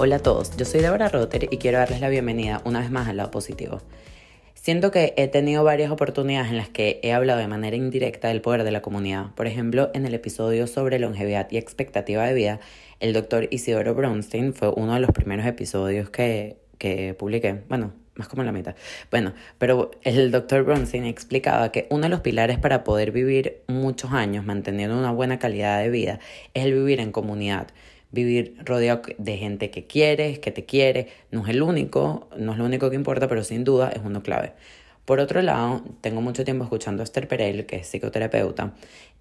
Hola 0.00 0.16
a 0.16 0.18
todos, 0.20 0.56
yo 0.56 0.64
soy 0.64 0.80
Deborah 0.80 1.08
Rotter 1.08 1.48
y 1.50 1.56
quiero 1.56 1.78
darles 1.78 2.00
la 2.00 2.08
bienvenida 2.08 2.62
una 2.64 2.78
vez 2.78 2.88
más 2.88 3.08
al 3.08 3.16
lado 3.16 3.32
positivo. 3.32 3.82
Siento 4.54 4.92
que 4.92 5.12
he 5.16 5.26
tenido 5.26 5.64
varias 5.64 5.90
oportunidades 5.90 6.52
en 6.52 6.56
las 6.56 6.68
que 6.68 7.00
he 7.02 7.12
hablado 7.12 7.40
de 7.40 7.48
manera 7.48 7.74
indirecta 7.74 8.28
del 8.28 8.40
poder 8.40 8.62
de 8.62 8.70
la 8.70 8.80
comunidad. 8.80 9.34
Por 9.34 9.48
ejemplo, 9.48 9.90
en 9.94 10.06
el 10.06 10.14
episodio 10.14 10.68
sobre 10.68 11.00
longevidad 11.00 11.48
y 11.50 11.56
expectativa 11.56 12.24
de 12.24 12.34
vida, 12.34 12.60
el 13.00 13.12
doctor 13.12 13.48
Isidoro 13.50 13.92
Bronstein 13.96 14.54
fue 14.54 14.68
uno 14.68 14.94
de 14.94 15.00
los 15.00 15.10
primeros 15.10 15.44
episodios 15.46 16.10
que, 16.10 16.58
que 16.78 17.14
publiqué. 17.14 17.62
Bueno, 17.68 17.92
más 18.14 18.28
como 18.28 18.44
la 18.44 18.52
mitad. 18.52 18.76
Bueno, 19.10 19.32
pero 19.58 19.90
el 20.04 20.30
doctor 20.30 20.62
Bronstein 20.62 21.06
explicaba 21.06 21.72
que 21.72 21.88
uno 21.90 22.02
de 22.04 22.10
los 22.10 22.20
pilares 22.20 22.58
para 22.58 22.84
poder 22.84 23.10
vivir 23.10 23.62
muchos 23.66 24.12
años 24.12 24.46
manteniendo 24.46 24.96
una 24.96 25.10
buena 25.10 25.40
calidad 25.40 25.80
de 25.80 25.90
vida 25.90 26.20
es 26.54 26.66
el 26.66 26.74
vivir 26.74 27.00
en 27.00 27.10
comunidad 27.10 27.66
vivir 28.10 28.56
rodeado 28.64 29.02
de 29.18 29.36
gente 29.36 29.70
que 29.70 29.86
quieres, 29.86 30.38
que 30.38 30.50
te 30.50 30.64
quiere, 30.64 31.08
no 31.30 31.42
es 31.42 31.48
el 31.50 31.62
único, 31.62 32.28
no 32.36 32.52
es 32.52 32.58
lo 32.58 32.64
único 32.64 32.90
que 32.90 32.96
importa, 32.96 33.28
pero 33.28 33.44
sin 33.44 33.64
duda 33.64 33.90
es 33.90 34.00
uno 34.04 34.22
clave. 34.22 34.52
Por 35.04 35.20
otro 35.20 35.40
lado, 35.42 35.82
tengo 36.00 36.20
mucho 36.20 36.44
tiempo 36.44 36.64
escuchando 36.64 37.02
a 37.02 37.04
Esther 37.04 37.28
Perel, 37.28 37.66
que 37.66 37.76
es 37.76 37.86
psicoterapeuta, 37.88 38.74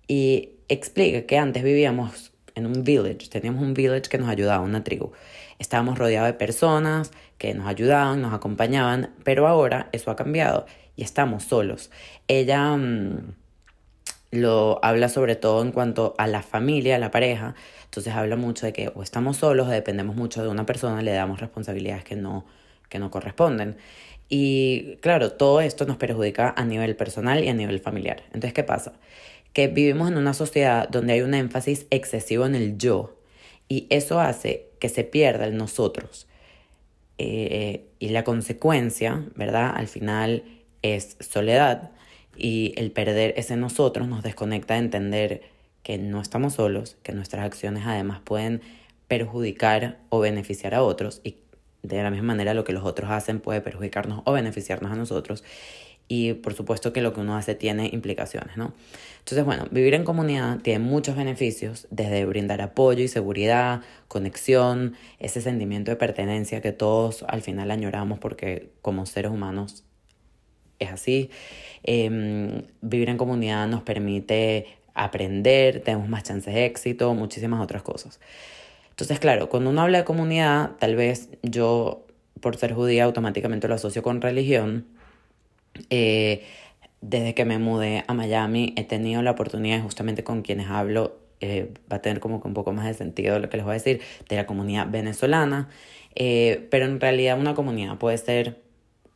y 0.08 0.50
explica 0.68 1.22
que 1.24 1.38
antes 1.38 1.64
vivíamos 1.64 2.34
en 2.56 2.66
un 2.66 2.84
village, 2.84 3.30
teníamos 3.30 3.62
un 3.62 3.74
village 3.74 4.10
que 4.10 4.18
nos 4.18 4.30
ayudaba, 4.30 4.64
una 4.64 4.84
tribu. 4.84 5.12
Estábamos 5.60 5.98
rodeados 5.98 6.28
de 6.28 6.34
personas 6.34 7.12
que 7.38 7.54
nos 7.54 7.68
ayudaban, 7.68 8.22
nos 8.22 8.34
acompañaban, 8.34 9.12
pero 9.24 9.48
ahora 9.48 9.90
eso 9.92 10.12
ha 10.12 10.16
cambiado 10.16 10.66
y 10.96 11.04
estamos 11.04 11.44
solos. 11.44 11.92
Ella 12.28 12.76
mm, 12.76 13.36
lo 14.32 14.84
habla 14.84 15.10
sobre 15.10 15.36
todo 15.36 15.62
en 15.62 15.72
cuanto 15.72 16.16
a 16.18 16.28
la 16.28 16.42
familia, 16.42 16.98
a 16.98 17.00
la 17.00 17.12
pareja, 17.12 17.56
entonces 17.86 18.14
habla 18.14 18.36
mucho 18.36 18.66
de 18.66 18.74
que 18.74 18.92
o 18.94 19.04
estamos 19.04 19.38
solos 19.38 19.68
o 19.68 19.72
dependemos 19.72 20.16
mucho 20.16 20.42
de 20.44 20.50
una 20.50 20.66
persona, 20.66 21.02
le 21.02 21.12
damos 21.12 21.40
responsabilidades 21.40 22.04
que 22.04 22.16
no, 22.16 22.46
que 22.90 23.00
no 23.00 23.10
corresponden. 23.12 23.78
Y 24.30 24.98
claro, 24.98 25.32
todo 25.32 25.62
esto 25.62 25.86
nos 25.86 25.98
perjudica 25.98 26.54
a 26.58 26.66
nivel 26.66 26.96
personal 26.96 27.44
y 27.44 27.50
a 27.50 27.54
nivel 27.54 27.80
familiar. 27.80 28.24
Entonces, 28.28 28.54
¿qué 28.54 28.64
pasa? 28.64 28.94
Que 29.54 29.68
vivimos 29.68 30.12
en 30.12 30.18
una 30.18 30.34
sociedad 30.34 30.90
donde 30.90 31.14
hay 31.14 31.22
un 31.22 31.34
énfasis 31.34 31.88
excesivo 31.90 32.46
en 32.46 32.56
el 32.56 32.78
yo 32.78 33.16
y 33.70 33.88
eso 33.90 34.20
hace 34.20 34.70
que 34.80 34.90
se 34.90 35.04
pierda 35.06 35.46
el 35.46 35.56
nosotros. 35.58 36.28
Eh, 37.18 37.88
y 38.00 38.10
la 38.10 38.24
consecuencia, 38.24 39.26
¿verdad? 39.36 39.74
Al 39.76 39.88
final 39.88 40.44
es 40.82 41.18
soledad 41.20 41.92
y 42.38 42.74
el 42.78 42.92
perder 42.92 43.34
ese 43.38 43.56
nosotros 43.58 44.08
nos 44.08 44.24
desconecta 44.24 44.76
de 44.76 44.80
entender 44.82 45.42
que 45.84 45.98
no 45.98 46.22
estamos 46.22 46.56
solos, 46.56 46.98
que 47.04 47.14
nuestras 47.14 47.46
acciones 47.46 47.84
además 47.86 48.20
pueden 48.24 48.62
perjudicar 49.08 50.00
o 50.10 50.20
beneficiar 50.20 50.76
a 50.76 50.84
otros 50.84 51.22
y 51.24 51.38
de 51.84 52.04
la 52.04 52.12
misma 52.12 52.28
manera 52.28 52.54
lo 52.54 52.64
que 52.64 52.74
los 52.74 52.84
otros 52.84 53.10
hacen 53.10 53.40
puede 53.40 53.62
perjudicarnos 53.62 54.22
o 54.26 54.34
beneficiarnos 54.34 54.92
a 54.92 54.96
nosotros 54.96 55.44
y 56.08 56.34
por 56.34 56.54
supuesto 56.54 56.94
que 56.94 57.02
lo 57.02 57.14
que 57.14 57.20
uno 57.20 57.36
hace 57.36 57.56
tiene 57.56 57.90
implicaciones, 57.92 58.56
¿no? 58.56 58.74
Entonces, 59.20 59.44
bueno, 59.44 59.68
vivir 59.72 59.94
en 59.94 60.06
comunidad 60.06 60.60
tiene 60.60 60.80
muchos 60.80 61.18
beneficios, 61.18 61.88
desde 61.92 62.26
brindar 62.26 62.62
apoyo 62.62 63.04
y 63.04 63.10
seguridad, 63.10 63.82
conexión, 64.08 64.96
ese 65.20 65.42
sentimiento 65.42 65.92
de 65.92 65.98
pertenencia 65.98 66.62
que 66.62 66.72
todos 66.72 67.24
al 67.28 67.42
final 67.42 67.72
añoramos 67.72 68.20
porque 68.20 68.72
como 68.82 69.06
seres 69.06 69.32
humanos 69.32 69.84
es 70.80 70.92
así. 70.92 71.30
Em, 71.84 72.64
vivir 72.82 73.10
en 73.10 73.18
comunidad 73.18 73.68
nos 73.68 73.82
permite 73.84 74.68
aprender, 74.94 75.82
tenemos 75.82 76.10
más 76.10 76.24
chances 76.24 76.54
de 76.54 76.66
éxito, 76.66 77.14
muchísimas 77.14 77.62
otras 77.62 77.84
cosas. 77.84 78.20
Entonces, 78.90 79.20
claro, 79.20 79.48
cuando 79.48 79.70
uno 79.70 79.82
habla 79.82 80.00
de 80.00 80.04
comunidad, 80.06 80.72
tal 80.80 80.96
vez 80.96 81.30
yo, 81.44 82.06
por 82.42 82.58
ser 82.58 82.74
judía, 82.74 83.04
automáticamente 83.04 83.68
lo 83.68 83.76
asocio 83.76 84.02
con 84.02 84.22
religión. 84.22 84.88
Eh, 85.92 86.44
desde 87.02 87.36
que 87.36 87.46
me 87.46 87.60
mudé 87.60 88.04
a 88.08 88.14
Miami, 88.16 88.74
he 88.76 88.84
tenido 88.84 89.22
la 89.22 89.32
oportunidad, 89.32 89.84
justamente 89.84 90.24
con 90.24 90.42
quienes 90.42 90.68
hablo, 90.68 91.16
eh, 91.42 91.72
va 91.92 91.98
a 91.98 92.02
tener 92.02 92.20
como 92.20 92.42
que 92.42 92.48
un 92.48 92.56
poco 92.56 92.74
más 92.74 92.88
de 92.88 92.96
sentido 92.96 93.38
lo 93.38 93.50
que 93.50 93.58
les 93.58 93.66
voy 93.66 93.74
a 93.74 93.74
decir, 93.76 94.02
de 94.28 94.36
la 94.36 94.48
comunidad 94.48 94.90
venezolana. 94.90 95.70
Eh, 96.16 96.68
pero 96.72 96.86
en 96.86 97.00
realidad 97.00 97.40
una 97.40 97.54
comunidad 97.54 98.00
puede 98.00 98.18
ser 98.18 98.67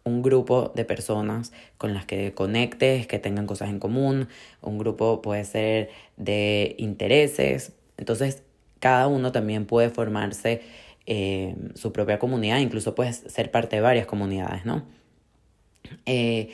un 0.03 0.22
grupo 0.22 0.72
de 0.75 0.85
personas 0.85 1.51
con 1.78 1.94
las 1.94 2.06
que 2.06 2.34
conectes, 2.34 3.07
que 3.07 3.19
tengan 3.19 3.45
cosas 3.45 3.69
en 3.69 3.79
común, 3.79 4.28
un 4.62 4.78
grupo 4.78 5.22
puede 5.22 5.44
ser 5.45 5.89
de 6.17 6.75
intereses, 6.78 7.73
entonces 7.97 8.44
cada 8.79 9.07
uno 9.07 9.31
también 9.31 9.66
puede 9.66 9.90
formarse 9.90 10.61
eh, 11.06 11.56
su 11.75 11.91
propia 11.91 12.19
comunidad, 12.19 12.59
incluso 12.59 12.95
puedes 12.95 13.17
ser 13.17 13.51
parte 13.51 13.75
de 13.75 13.81
varias 13.81 14.06
comunidades, 14.07 14.66
¿no? 14.66 14.84
Eh, 16.06 16.50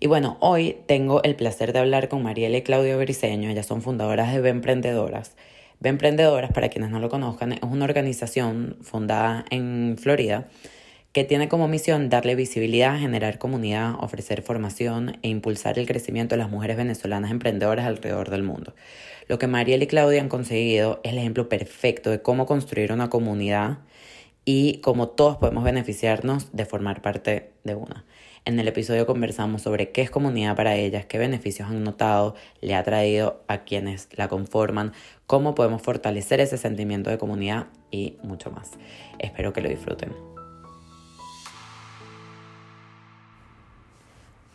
y 0.00 0.06
bueno, 0.06 0.38
hoy 0.40 0.76
tengo 0.86 1.22
el 1.24 1.34
placer 1.34 1.72
de 1.72 1.80
hablar 1.80 2.08
con 2.08 2.22
Mariela 2.22 2.58
y 2.58 2.62
Claudio 2.62 2.98
Briceño, 2.98 3.50
ellas 3.50 3.66
son 3.66 3.82
fundadoras 3.82 4.40
de 4.40 4.48
Emprendedoras. 4.48 5.36
Emprendedoras, 5.82 6.52
para 6.52 6.68
quienes 6.68 6.90
no 6.90 6.98
lo 6.98 7.08
conozcan, 7.08 7.52
es 7.52 7.62
una 7.62 7.84
organización 7.84 8.76
fundada 8.80 9.44
en 9.50 9.96
Florida 9.98 10.48
que 11.12 11.24
tiene 11.24 11.48
como 11.48 11.68
misión 11.68 12.10
darle 12.10 12.34
visibilidad, 12.34 12.98
generar 12.98 13.38
comunidad, 13.38 13.94
ofrecer 14.00 14.42
formación 14.42 15.18
e 15.22 15.28
impulsar 15.28 15.78
el 15.78 15.86
crecimiento 15.86 16.34
de 16.34 16.38
las 16.38 16.50
mujeres 16.50 16.76
venezolanas 16.76 17.30
emprendedoras 17.30 17.86
alrededor 17.86 18.30
del 18.30 18.42
mundo. 18.42 18.74
Lo 19.26 19.38
que 19.38 19.46
Mariel 19.46 19.82
y 19.82 19.86
Claudia 19.86 20.20
han 20.20 20.28
conseguido 20.28 21.00
es 21.04 21.12
el 21.12 21.18
ejemplo 21.18 21.48
perfecto 21.48 22.10
de 22.10 22.22
cómo 22.22 22.46
construir 22.46 22.92
una 22.92 23.10
comunidad 23.10 23.78
y 24.44 24.78
cómo 24.78 25.08
todos 25.08 25.36
podemos 25.36 25.64
beneficiarnos 25.64 26.56
de 26.56 26.64
formar 26.64 27.02
parte 27.02 27.52
de 27.64 27.74
una. 27.74 28.06
En 28.46 28.58
el 28.58 28.66
episodio 28.66 29.04
conversamos 29.04 29.60
sobre 29.60 29.90
qué 29.90 30.00
es 30.00 30.10
comunidad 30.10 30.56
para 30.56 30.74
ellas, 30.74 31.04
qué 31.04 31.18
beneficios 31.18 31.68
han 31.68 31.84
notado, 31.84 32.34
le 32.62 32.74
ha 32.74 32.82
traído 32.82 33.44
a 33.46 33.64
quienes 33.64 34.08
la 34.16 34.28
conforman, 34.28 34.92
cómo 35.26 35.54
podemos 35.54 35.82
fortalecer 35.82 36.40
ese 36.40 36.56
sentimiento 36.56 37.10
de 37.10 37.18
comunidad 37.18 37.66
y 37.90 38.16
mucho 38.22 38.50
más. 38.50 38.70
Espero 39.18 39.52
que 39.52 39.60
lo 39.60 39.68
disfruten. 39.68 40.27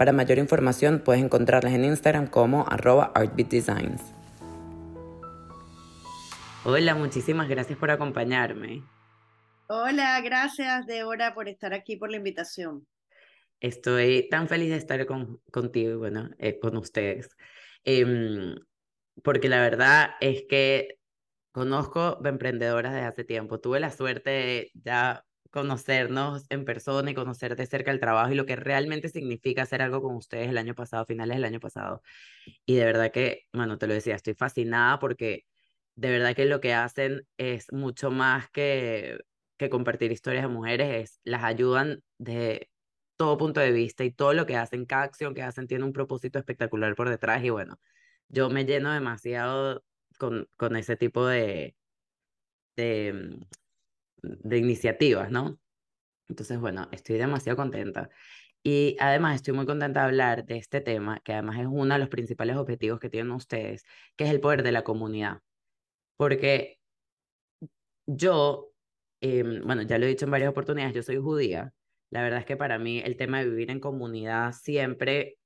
Para 0.00 0.14
mayor 0.14 0.38
información 0.38 1.02
puedes 1.04 1.22
encontrarlas 1.22 1.74
en 1.74 1.84
Instagram 1.84 2.26
como 2.26 2.64
arroba 2.66 3.12
artbeatdesigns. 3.14 4.00
Hola, 6.64 6.94
muchísimas 6.94 7.50
gracias 7.50 7.78
por 7.78 7.90
acompañarme. 7.90 8.82
Hola, 9.66 10.18
gracias 10.22 10.86
Débora 10.86 11.34
por 11.34 11.50
estar 11.50 11.74
aquí, 11.74 11.96
por 11.96 12.10
la 12.10 12.16
invitación. 12.16 12.86
Estoy 13.60 14.26
tan 14.30 14.48
feliz 14.48 14.70
de 14.70 14.76
estar 14.76 15.04
con, 15.04 15.42
contigo 15.52 15.90
y 15.90 15.96
bueno, 15.96 16.30
eh, 16.38 16.58
con 16.58 16.78
ustedes. 16.78 17.36
Em, 17.84 18.54
porque 19.22 19.50
la 19.50 19.60
verdad 19.60 20.12
es 20.22 20.44
que 20.48 20.98
conozco 21.52 22.24
emprendedoras 22.24 22.94
desde 22.94 23.06
hace 23.06 23.24
tiempo. 23.24 23.60
Tuve 23.60 23.80
la 23.80 23.90
suerte 23.90 24.30
de 24.30 24.70
ya 24.82 25.26
conocernos 25.50 26.46
en 26.50 26.64
persona 26.64 27.10
y 27.10 27.14
conocer 27.14 27.56
de 27.56 27.66
cerca 27.66 27.90
el 27.90 28.00
trabajo 28.00 28.32
y 28.32 28.36
lo 28.36 28.46
que 28.46 28.56
realmente 28.56 29.08
significa 29.08 29.62
hacer 29.62 29.82
algo 29.82 30.02
con 30.02 30.16
ustedes 30.16 30.48
el 30.48 30.58
año 30.58 30.74
pasado, 30.74 31.06
finales 31.06 31.36
del 31.36 31.44
año 31.44 31.60
pasado. 31.60 32.02
Y 32.66 32.76
de 32.76 32.84
verdad 32.84 33.12
que, 33.12 33.46
bueno, 33.52 33.78
te 33.78 33.86
lo 33.86 33.94
decía, 33.94 34.14
estoy 34.16 34.34
fascinada 34.34 34.98
porque 34.98 35.46
de 35.96 36.10
verdad 36.10 36.34
que 36.36 36.46
lo 36.46 36.60
que 36.60 36.74
hacen 36.74 37.26
es 37.36 37.72
mucho 37.72 38.10
más 38.10 38.50
que, 38.50 39.18
que 39.58 39.70
compartir 39.70 40.12
historias 40.12 40.44
de 40.44 40.48
mujeres, 40.48 41.10
es, 41.10 41.20
las 41.24 41.44
ayudan 41.44 42.02
de 42.18 42.70
todo 43.16 43.38
punto 43.38 43.60
de 43.60 43.72
vista 43.72 44.04
y 44.04 44.12
todo 44.12 44.32
lo 44.34 44.46
que 44.46 44.56
hacen, 44.56 44.86
cada 44.86 45.02
acción 45.04 45.34
que 45.34 45.42
hacen 45.42 45.66
tiene 45.66 45.84
un 45.84 45.92
propósito 45.92 46.38
espectacular 46.38 46.94
por 46.96 47.10
detrás 47.10 47.44
y 47.44 47.50
bueno, 47.50 47.78
yo 48.28 48.50
me 48.50 48.64
lleno 48.64 48.92
demasiado 48.92 49.84
con, 50.18 50.48
con 50.56 50.76
ese 50.76 50.96
tipo 50.96 51.26
de, 51.26 51.76
de, 52.76 53.38
de 54.22 54.58
iniciativas, 54.58 55.30
¿no? 55.30 55.58
Entonces, 56.28 56.60
bueno, 56.60 56.88
estoy 56.92 57.18
demasiado 57.18 57.56
contenta. 57.56 58.10
Y 58.62 58.96
además 59.00 59.36
estoy 59.36 59.54
muy 59.54 59.66
contenta 59.66 60.00
de 60.00 60.06
hablar 60.06 60.44
de 60.46 60.58
este 60.58 60.80
tema, 60.80 61.20
que 61.24 61.32
además 61.32 61.58
es 61.60 61.66
uno 61.68 61.94
de 61.94 62.00
los 62.00 62.08
principales 62.10 62.56
objetivos 62.56 63.00
que 63.00 63.10
tienen 63.10 63.32
ustedes, 63.32 63.84
que 64.16 64.24
es 64.24 64.30
el 64.30 64.40
poder 64.40 64.62
de 64.62 64.72
la 64.72 64.84
comunidad. 64.84 65.40
Porque 66.16 66.78
yo, 68.06 68.72
em, 69.20 69.62
bueno, 69.64 69.82
ya 69.82 69.98
lo 69.98 70.06
he 70.06 70.08
dicho 70.08 70.24
en 70.24 70.30
varias 70.32 70.50
oportunidades, 70.50 70.94
yo 70.94 71.02
soy 71.02 71.16
judía 71.18 71.72
La 72.10 72.22
verdad 72.22 72.40
es 72.40 72.46
que 72.46 72.56
para 72.56 72.78
mí 72.78 73.00
el 73.00 73.16
tema 73.16 73.40
de 73.40 73.48
vivir 73.50 73.70
en 73.70 73.80
comunidad 73.80 74.52
siempre, 74.52 75.38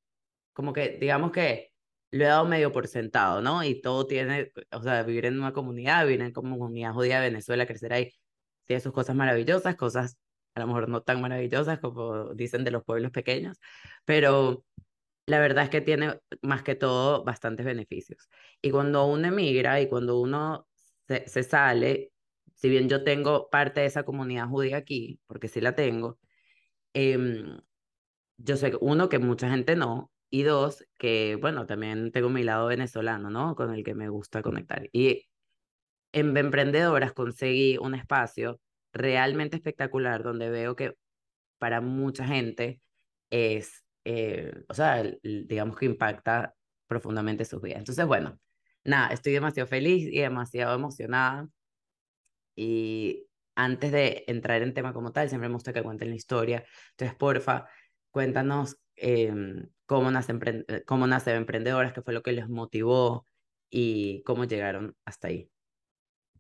como 0.54 0.72
que 0.72 0.98
digamos 1.00 1.32
que 1.32 1.72
lo 2.12 2.24
he 2.24 2.28
dado 2.28 2.46
medio 2.46 2.72
por 2.72 2.88
sentado, 2.88 3.42
¿no? 3.42 3.64
Y 3.64 3.80
todo 3.82 4.06
tiene, 4.06 4.52
o 4.72 4.82
sea, 4.82 5.02
vivir 5.04 5.26
en 5.26 5.38
una 5.40 5.52
comunidad, 5.52 6.06
vivir 6.06 6.22
en 6.22 6.32
comunidad 6.32 6.92
judía 6.94 7.20
de 7.20 7.30
Venezuela, 7.30 7.66
crecer 7.66 7.92
ahí, 7.92 8.12
tiene 8.66 8.81
sus 8.81 8.93
cosas 8.93 9.16
maravillosas, 9.16 9.76
cosas 9.76 10.19
a 10.55 10.61
lo 10.61 10.66
mejor 10.69 10.88
no 10.88 11.02
tan 11.02 11.20
maravillosas 11.20 11.81
como 11.81 12.34
dicen 12.34 12.64
de 12.64 12.70
los 12.70 12.84
pueblos 12.84 13.11
pequeños, 13.11 13.58
pero 14.05 14.64
la 15.26 15.40
verdad 15.40 15.64
es 15.64 15.70
que 15.70 15.81
tiene 15.81 16.20
más 16.43 16.62
que 16.62 16.75
todo 16.75 17.25
bastantes 17.25 17.66
beneficios. 17.66 18.28
Y 18.62 18.70
cuando 18.70 19.06
uno 19.06 19.28
emigra 19.28 19.81
y 19.81 19.88
cuando 19.88 20.20
uno 20.20 20.66
se, 21.08 21.43
sale, 21.43 22.12
si 22.55 22.69
bien 22.69 22.88
yo 22.88 23.05
tengo 23.05 23.49
parte 23.50 23.81
de 23.81 23.87
esa 23.87 24.05
comunidad 24.05 24.49
judía 24.49 24.76
aquí, 24.78 25.20
porque 25.26 25.49
sí 25.49 25.60
la 25.60 25.75
tengo, 25.75 26.19
eh, 26.94 27.58
yo 28.38 28.56
sé, 28.56 28.72
uno, 28.81 29.08
que 29.08 29.19
mucha 29.19 29.50
gente 29.50 29.76
no, 29.76 30.10
y 30.31 30.43
dos, 30.43 30.84
que 30.99 31.37
bueno, 31.40 31.67
también 31.67 32.12
tengo 32.12 32.28
mi 32.28 32.43
lado 32.43 32.67
venezolano, 32.67 33.31
¿no? 33.31 33.55
Con 33.55 33.72
el 33.75 33.84
que 33.84 33.94
me 33.94 34.08
gusta 34.08 34.43
conectar. 34.43 34.88
Y 34.93 35.28
en 36.14 36.37
Emprendedoras 36.37 37.12
conseguí 37.12 37.76
un 37.78 37.94
espacio 37.94 38.61
realmente 38.93 39.56
espectacular 39.56 40.22
donde 40.22 40.49
veo 40.49 40.76
que 40.76 40.94
para 41.58 41.81
mucha 41.81 42.26
gente 42.26 42.81
es, 43.31 43.84
eh, 44.05 44.52
o 44.69 44.75
sea, 44.75 45.02
digamos 45.22 45.76
que 45.76 45.87
impacta 45.87 46.55
profundamente 46.87 47.44
sus 47.44 47.61
vidas. 47.61 47.81
Entonces, 47.81 48.06
bueno, 48.06 48.38
nada, 48.84 49.08
estoy 49.12 49.32
demasiado 49.32 49.66
feliz 49.69 50.06
y 50.12 50.20
demasiado 50.20 50.75
emocionada. 50.76 51.49
Y 52.56 53.26
antes 53.56 53.90
de 53.93 54.25
entrar 54.28 54.62
en 54.62 54.75
tema 54.75 54.93
como 54.93 55.12
tal, 55.12 55.28
siempre 55.28 55.49
me 55.49 55.55
gusta 55.55 55.72
que 55.72 55.82
cuenten 55.82 56.10
la 56.10 56.17
historia. 56.17 56.64
Entonces, 56.93 57.17
porfa, 57.17 57.67
cuéntanos 58.10 58.78
em, 58.96 59.69
cómo, 59.87 60.10
nace 60.12 60.32
cómo 60.87 61.06
nace 61.08 61.34
Emprendedoras, 61.34 61.93
qué 61.93 62.02
fue 62.02 62.14
lo 62.14 62.22
que 62.22 62.32
les 62.32 62.49
motivó 62.49 63.26
y 63.70 64.22
cómo 64.25 64.44
llegaron 64.44 64.96
hasta 65.05 65.28
ahí. 65.28 65.50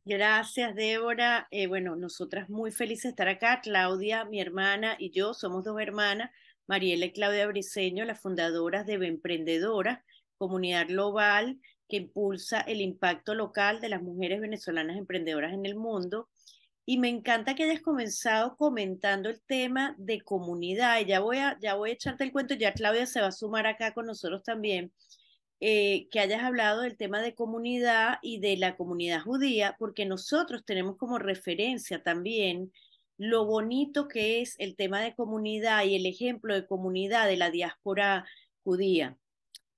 Gracias, 0.06 0.74
Débora. 0.74 1.48
Eh, 1.50 1.66
bueno, 1.66 1.96
nosotras 1.96 2.50
muy 2.50 2.70
felices 2.70 3.04
de 3.04 3.08
estar 3.10 3.28
acá. 3.28 3.60
Claudia, 3.62 4.26
mi 4.26 4.38
hermana 4.38 4.96
y 4.98 5.10
yo 5.10 5.32
somos 5.32 5.64
dos 5.64 5.80
hermanas, 5.80 6.30
Mariela 6.66 7.06
y 7.06 7.12
Claudia 7.12 7.46
Briceño, 7.46 8.04
las 8.04 8.20
fundadoras 8.20 8.84
de 8.84 8.94
Emprendedoras, 8.94 10.00
comunidad 10.36 10.88
global 10.88 11.58
que 11.88 11.96
impulsa 11.96 12.60
el 12.60 12.82
impacto 12.82 13.34
local 13.34 13.80
de 13.80 13.88
las 13.88 14.02
mujeres 14.02 14.40
venezolanas 14.42 14.98
emprendedoras 14.98 15.54
en 15.54 15.64
el 15.64 15.74
mundo. 15.74 16.28
Y 16.84 16.98
me 16.98 17.08
encanta 17.08 17.54
que 17.54 17.64
hayas 17.64 17.80
comenzado 17.80 18.56
comentando 18.56 19.30
el 19.30 19.40
tema 19.40 19.94
de 19.96 20.20
comunidad. 20.20 21.00
Y 21.00 21.06
ya 21.06 21.20
voy 21.20 21.38
a, 21.38 21.58
ya 21.62 21.76
voy 21.76 21.90
a 21.90 21.92
echarte 21.94 22.24
el 22.24 22.32
cuento, 22.32 22.52
ya 22.54 22.74
Claudia 22.74 23.06
se 23.06 23.22
va 23.22 23.28
a 23.28 23.32
sumar 23.32 23.66
acá 23.66 23.94
con 23.94 24.04
nosotros 24.04 24.42
también. 24.42 24.92
Eh, 25.60 26.08
que 26.10 26.20
hayas 26.20 26.42
hablado 26.42 26.82
del 26.82 26.96
tema 26.96 27.22
de 27.22 27.34
comunidad 27.34 28.18
y 28.22 28.38
de 28.40 28.56
la 28.56 28.76
comunidad 28.76 29.22
judía, 29.22 29.76
porque 29.78 30.04
nosotros 30.04 30.64
tenemos 30.64 30.96
como 30.96 31.18
referencia 31.18 32.02
también 32.02 32.72
lo 33.16 33.46
bonito 33.46 34.08
que 34.08 34.40
es 34.40 34.56
el 34.58 34.76
tema 34.76 35.00
de 35.00 35.14
comunidad 35.14 35.84
y 35.84 35.94
el 35.94 36.06
ejemplo 36.06 36.54
de 36.54 36.66
comunidad 36.66 37.28
de 37.28 37.36
la 37.36 37.50
diáspora 37.50 38.26
judía. 38.64 39.16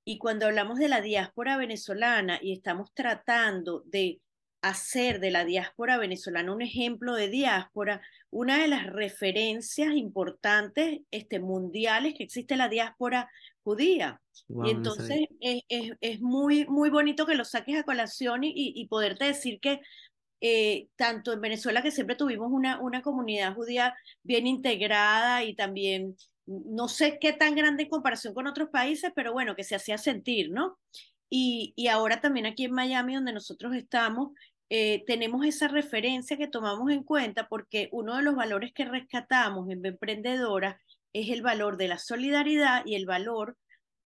Y 0.05 0.19
cuando 0.19 0.47
hablamos 0.47 0.79
de 0.79 0.89
la 0.89 1.01
diáspora 1.01 1.57
venezolana 1.57 2.39
y 2.41 2.53
estamos 2.53 2.93
tratando 2.95 3.83
de 3.87 4.21
hacer 4.63 5.21
de 5.21 5.31
la 5.31 5.45
diáspora 5.45 5.99
venezolana 5.99 6.53
un 6.53 6.63
ejemplo 6.63 7.15
de 7.15 7.29
diáspora, 7.29 8.01
una 8.31 8.61
de 8.61 8.69
las 8.69 8.87
referencias 8.87 9.95
importantes 9.95 11.01
este, 11.11 11.41
mundiales 11.41 12.15
que 12.15 12.25
existe 12.25 12.57
la 12.57 12.69
diáspora 12.69 13.31
judía. 13.67 14.23
y 14.49 14.71
entonces 14.71 15.27
es, 15.41 15.63
es, 15.69 15.93
es, 16.01 16.21
muy, 16.21 16.67
muy 16.67 16.89
bonito 16.89 17.27
que 17.27 17.35
lo 17.35 17.45
saques 17.45 17.77
a 17.77 17.83
colación 17.83 18.45
y, 18.45 18.53
y 18.55 18.87
poderte 18.87 19.25
decir 19.25 19.59
que 19.61 19.81
eh, 20.41 20.89
tanto 20.95 21.33
en 21.33 21.41
Venezuela, 21.41 21.83
que 21.83 21.91
siempre 21.91 22.15
tuvimos 22.15 22.53
una, 22.53 22.81
una 22.81 23.03
comunidad 23.03 23.55
judía 23.55 23.97
bien 24.23 24.47
integrada 24.47 25.43
y 25.43 25.57
también, 25.57 26.17
no 26.47 26.87
sé 26.87 27.19
qué 27.21 27.33
tan 27.33 27.57
grande 27.57 27.85
en 27.85 27.89
comparación 27.89 28.35
con 28.35 28.47
otros 28.47 28.69
países, 28.71 29.11
pero 29.17 29.33
bueno, 29.33 29.57
que 29.57 29.65
se 29.65 29.75
hacía 29.75 29.99
sentir, 29.99 30.53
¿no? 30.53 30.79
Y, 31.29 31.73
y 31.75 31.89
ahora 31.89 32.21
también 32.21 32.47
aquí 32.47 32.67
en 32.67 32.73
Miami, 32.73 33.17
donde 33.17 33.33
nosotros 33.33 33.75
estamos, 33.75 34.31
eh, 34.69 35.03
tenemos 35.07 35.45
esa 35.45 35.69
referencia 35.69 36.37
que 36.37 36.49
tomamos 36.49 36.91
en 36.93 37.03
cuenta 37.03 37.49
porque 37.49 37.89
uno 37.93 38.17
de 38.17 38.23
los 38.23 38.37
valores 38.37 38.73
que 38.73 38.85
rescatamos 38.85 39.69
en 39.71 39.85
Emprendedora 39.85 40.81
es 41.21 41.31
el 41.31 41.43
valor 41.43 41.77
de 41.77 41.89
la 41.89 41.99
solidaridad 41.99 42.85
y 42.85 42.95
el 42.95 43.07
valor 43.07 43.57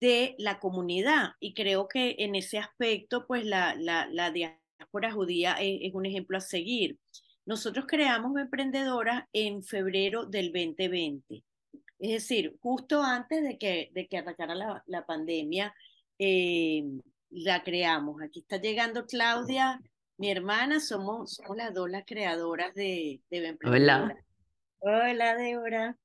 de 0.01 0.35
la 0.39 0.59
comunidad. 0.59 1.31
Y 1.41 1.55
creo 1.55 1.89
que 1.89 2.17
en 2.19 2.35
ese 2.35 2.59
aspecto, 2.59 3.27
pues 3.27 3.45
la, 3.45 3.77
la, 3.77 4.09
la 4.11 4.31
diáspora 4.31 5.13
judía 5.13 5.53
es, 5.55 5.79
es, 5.83 5.95
un 5.95 6.05
ejemplo 6.05 6.37
a 6.37 6.41
seguir. 6.41 6.99
Nosotros 7.45 7.87
creamos 7.87 8.37
Emprendedora 8.39 9.29
en 9.33 9.63
febrero 9.63 10.27
del 10.27 10.53
2020. 10.53 11.45
Es 11.99 12.11
decir, 12.11 12.57
justo 12.61 13.03
antes 13.03 13.43
de 13.43 13.57
que, 13.57 13.91
de 13.95 14.09
que 14.09 14.19
atacara 14.19 14.55
la, 14.55 14.83
la 14.87 15.07
pandemia, 15.07 15.73
eh, 16.19 16.83
la 17.31 17.63
creamos. 17.63 18.21
Aquí 18.21 18.41
está 18.41 18.57
llegando 18.57 19.07
Claudia, 19.07 19.81
mi 20.19 20.31
hermana, 20.31 20.81
somos, 20.81 21.35
somos 21.35 21.57
las 21.57 21.73
dos 21.73 21.89
las 21.89 22.05
creadoras 22.05 22.75
de, 22.75 23.21
de 23.31 23.47
Emprendedora. 23.47 24.05
Hola. 24.05 24.25
Hola, 24.79 25.37
Débora. 25.37 25.97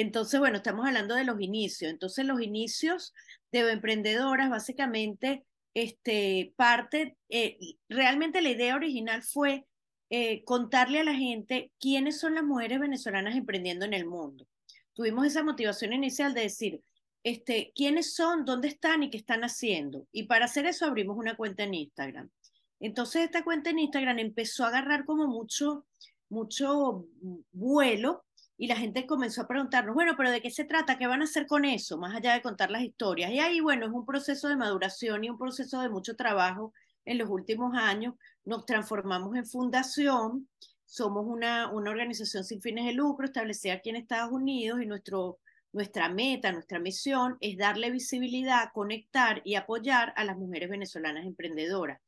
Entonces, 0.00 0.38
bueno, 0.38 0.58
estamos 0.58 0.86
hablando 0.86 1.16
de 1.16 1.24
los 1.24 1.40
inicios. 1.40 1.90
Entonces, 1.90 2.24
los 2.24 2.40
inicios 2.40 3.12
de 3.50 3.68
emprendedoras, 3.72 4.48
básicamente, 4.48 5.44
este, 5.74 6.54
parte, 6.54 7.16
eh, 7.28 7.58
realmente 7.88 8.40
la 8.40 8.50
idea 8.50 8.76
original 8.76 9.24
fue 9.24 9.66
eh, 10.08 10.44
contarle 10.44 11.00
a 11.00 11.04
la 11.04 11.14
gente 11.14 11.72
quiénes 11.80 12.20
son 12.20 12.36
las 12.36 12.44
mujeres 12.44 12.78
venezolanas 12.78 13.34
emprendiendo 13.34 13.86
en 13.86 13.92
el 13.92 14.06
mundo. 14.06 14.46
Tuvimos 14.92 15.26
esa 15.26 15.42
motivación 15.42 15.92
inicial 15.92 16.32
de 16.32 16.42
decir, 16.42 16.80
este, 17.24 17.72
quiénes 17.74 18.14
son, 18.14 18.44
dónde 18.44 18.68
están 18.68 19.02
y 19.02 19.10
qué 19.10 19.16
están 19.16 19.42
haciendo. 19.42 20.06
Y 20.12 20.28
para 20.28 20.44
hacer 20.44 20.64
eso 20.66 20.86
abrimos 20.86 21.16
una 21.16 21.36
cuenta 21.36 21.64
en 21.64 21.74
Instagram. 21.74 22.30
Entonces 22.78 23.24
esta 23.24 23.42
cuenta 23.42 23.70
en 23.70 23.80
Instagram 23.80 24.20
empezó 24.20 24.64
a 24.64 24.68
agarrar 24.68 25.04
como 25.04 25.26
mucho, 25.26 25.86
mucho 26.28 27.04
vuelo 27.50 28.24
y 28.60 28.66
la 28.66 28.74
gente 28.74 29.06
comenzó 29.06 29.42
a 29.42 29.46
preguntarnos, 29.46 29.94
bueno, 29.94 30.14
pero 30.16 30.32
¿de 30.32 30.42
qué 30.42 30.50
se 30.50 30.64
trata? 30.64 30.98
¿Qué 30.98 31.06
van 31.06 31.20
a 31.20 31.24
hacer 31.24 31.46
con 31.46 31.64
eso? 31.64 31.96
Más 31.96 32.14
allá 32.16 32.34
de 32.34 32.42
contar 32.42 32.72
las 32.72 32.82
historias. 32.82 33.30
Y 33.30 33.38
ahí, 33.38 33.60
bueno, 33.60 33.86
es 33.86 33.92
un 33.92 34.04
proceso 34.04 34.48
de 34.48 34.56
maduración 34.56 35.22
y 35.22 35.30
un 35.30 35.38
proceso 35.38 35.80
de 35.80 35.88
mucho 35.88 36.16
trabajo 36.16 36.74
en 37.04 37.18
los 37.18 37.30
últimos 37.30 37.72
años. 37.76 38.14
Nos 38.44 38.66
transformamos 38.66 39.36
en 39.36 39.46
fundación, 39.46 40.48
somos 40.84 41.24
una, 41.24 41.70
una 41.70 41.90
organización 41.90 42.42
sin 42.42 42.60
fines 42.60 42.84
de 42.84 42.94
lucro 42.94 43.26
establecida 43.26 43.74
aquí 43.74 43.90
en 43.90 43.96
Estados 43.96 44.32
Unidos 44.32 44.82
y 44.82 44.86
nuestro, 44.86 45.38
nuestra 45.72 46.08
meta, 46.08 46.50
nuestra 46.50 46.80
misión 46.80 47.36
es 47.40 47.56
darle 47.58 47.92
visibilidad, 47.92 48.72
conectar 48.74 49.40
y 49.44 49.54
apoyar 49.54 50.12
a 50.16 50.24
las 50.24 50.36
mujeres 50.36 50.68
venezolanas 50.68 51.24
emprendedoras. 51.24 52.00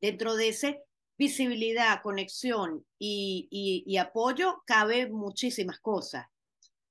Dentro 0.00 0.36
de 0.36 0.48
ese 0.48 0.80
visibilidad, 1.18 2.00
conexión 2.02 2.86
y, 2.98 3.48
y, 3.84 3.96
apoyo 3.96 4.62
cabe 4.66 5.10
muchísimas 5.10 5.80
cosas. 5.80 6.26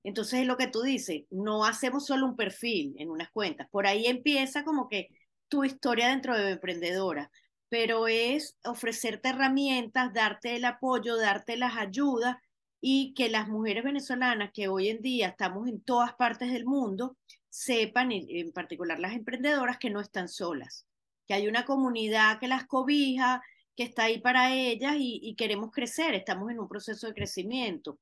Entonces 0.04 0.42
es 0.42 0.48
lo 0.48 0.58
que 0.58 0.68
tú 0.68 0.82
dices, 0.82 1.24
no 1.30 1.66
hacemos 1.66 2.06
solo 2.06 2.26
un 2.28 2.36
perfil 2.36 2.96
en 2.98 3.10
unas 3.10 3.32
cuentas. 3.32 3.68
Por 3.72 3.88
ahí 3.88 4.06
empieza 4.06 4.64
como 4.64 4.90
que 4.90 5.08
tu 5.48 5.64
historia 5.64 6.10
dentro 6.10 6.38
de 6.38 6.52
emprendedora, 6.52 7.32
pero 7.70 8.08
es 8.08 8.58
ofrecerte 8.64 9.30
herramientas, 9.30 10.14
darte 10.14 10.56
el 10.56 10.66
apoyo, 10.66 11.18
darte 11.18 11.58
las 11.58 11.78
ayudas 11.78 12.38
y 12.82 13.14
que 13.14 13.30
las 13.30 13.48
mujeres 13.48 13.84
venezolanas 13.84 14.52
que 14.54 14.68
hoy 14.68 14.90
en 14.90 15.02
día 15.02 15.30
estamos 15.30 15.68
en 15.68 15.82
todas 15.82 16.14
partes 16.16 16.52
del 16.52 16.66
mundo 16.66 17.18
sepan, 17.50 18.12
en 18.12 18.52
particular 18.52 19.00
las 19.00 19.14
emprendedoras, 19.14 19.78
que 19.78 19.90
no 19.90 20.00
están 20.00 20.28
solas, 20.28 20.86
que 21.28 21.34
hay 21.34 21.48
una 21.48 21.66
comunidad 21.66 22.40
que 22.40 22.48
las 22.48 22.66
cobija, 22.66 23.42
que 23.78 23.84
está 23.84 24.06
ahí 24.06 24.20
para 24.20 24.56
ellas 24.56 24.96
y, 24.98 25.36
queremos 25.36 25.72
crecer, 25.72 26.16
estamos 26.16 26.50
en 26.52 26.60
un 26.60 26.68
proceso 26.68 27.06
de 27.06 27.14
crecimiento. 27.14 28.00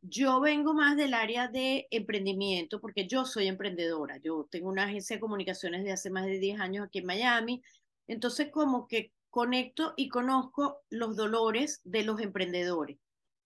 Yo 0.00 0.40
vengo 0.40 0.72
más 0.72 0.96
del 0.96 1.14
área 1.14 1.48
de 1.48 1.88
emprendimiento 1.90 2.80
porque 2.80 3.08
yo 3.08 3.24
soy 3.24 3.48
emprendedora, 3.48 4.18
yo 4.18 4.46
tengo 4.48 4.68
una 4.68 4.84
agencia 4.84 5.16
de 5.16 5.20
comunicaciones 5.20 5.82
de 5.82 5.90
hace 5.90 6.10
más 6.10 6.26
de 6.26 6.38
10 6.38 6.60
años 6.60 6.86
aquí 6.86 7.00
en 7.00 7.06
Miami, 7.06 7.62
entonces 8.06 8.50
como 8.52 8.86
que 8.86 9.10
conecto 9.28 9.94
y 9.96 10.08
conozco 10.08 10.82
los 10.90 11.16
dolores 11.16 11.80
de 11.82 12.04
los 12.04 12.20
emprendedores. 12.20 12.96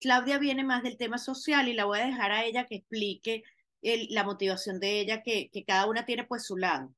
Claudia 0.01 0.39
viene 0.39 0.65
más 0.65 0.83
del 0.83 0.99
tema 0.99 1.17
social 1.17 1.67
y 1.67 1.73
la 1.73 1.87
voy 1.87 2.01
a 2.01 2.07
dejar 2.07 2.31
a 2.31 2.45
ella 2.45 2.67
que 2.67 2.77
explique 2.77 3.43
el, 3.81 4.09
la 4.11 4.25
motivación 4.25 4.81
de 4.81 5.01
ella, 5.01 5.23
que, 5.23 5.49
que 5.51 5.65
cada 5.65 5.87
una 5.87 6.05
tiene 6.05 6.25
pues 6.25 6.45
su 6.45 6.59
lado. 6.59 6.95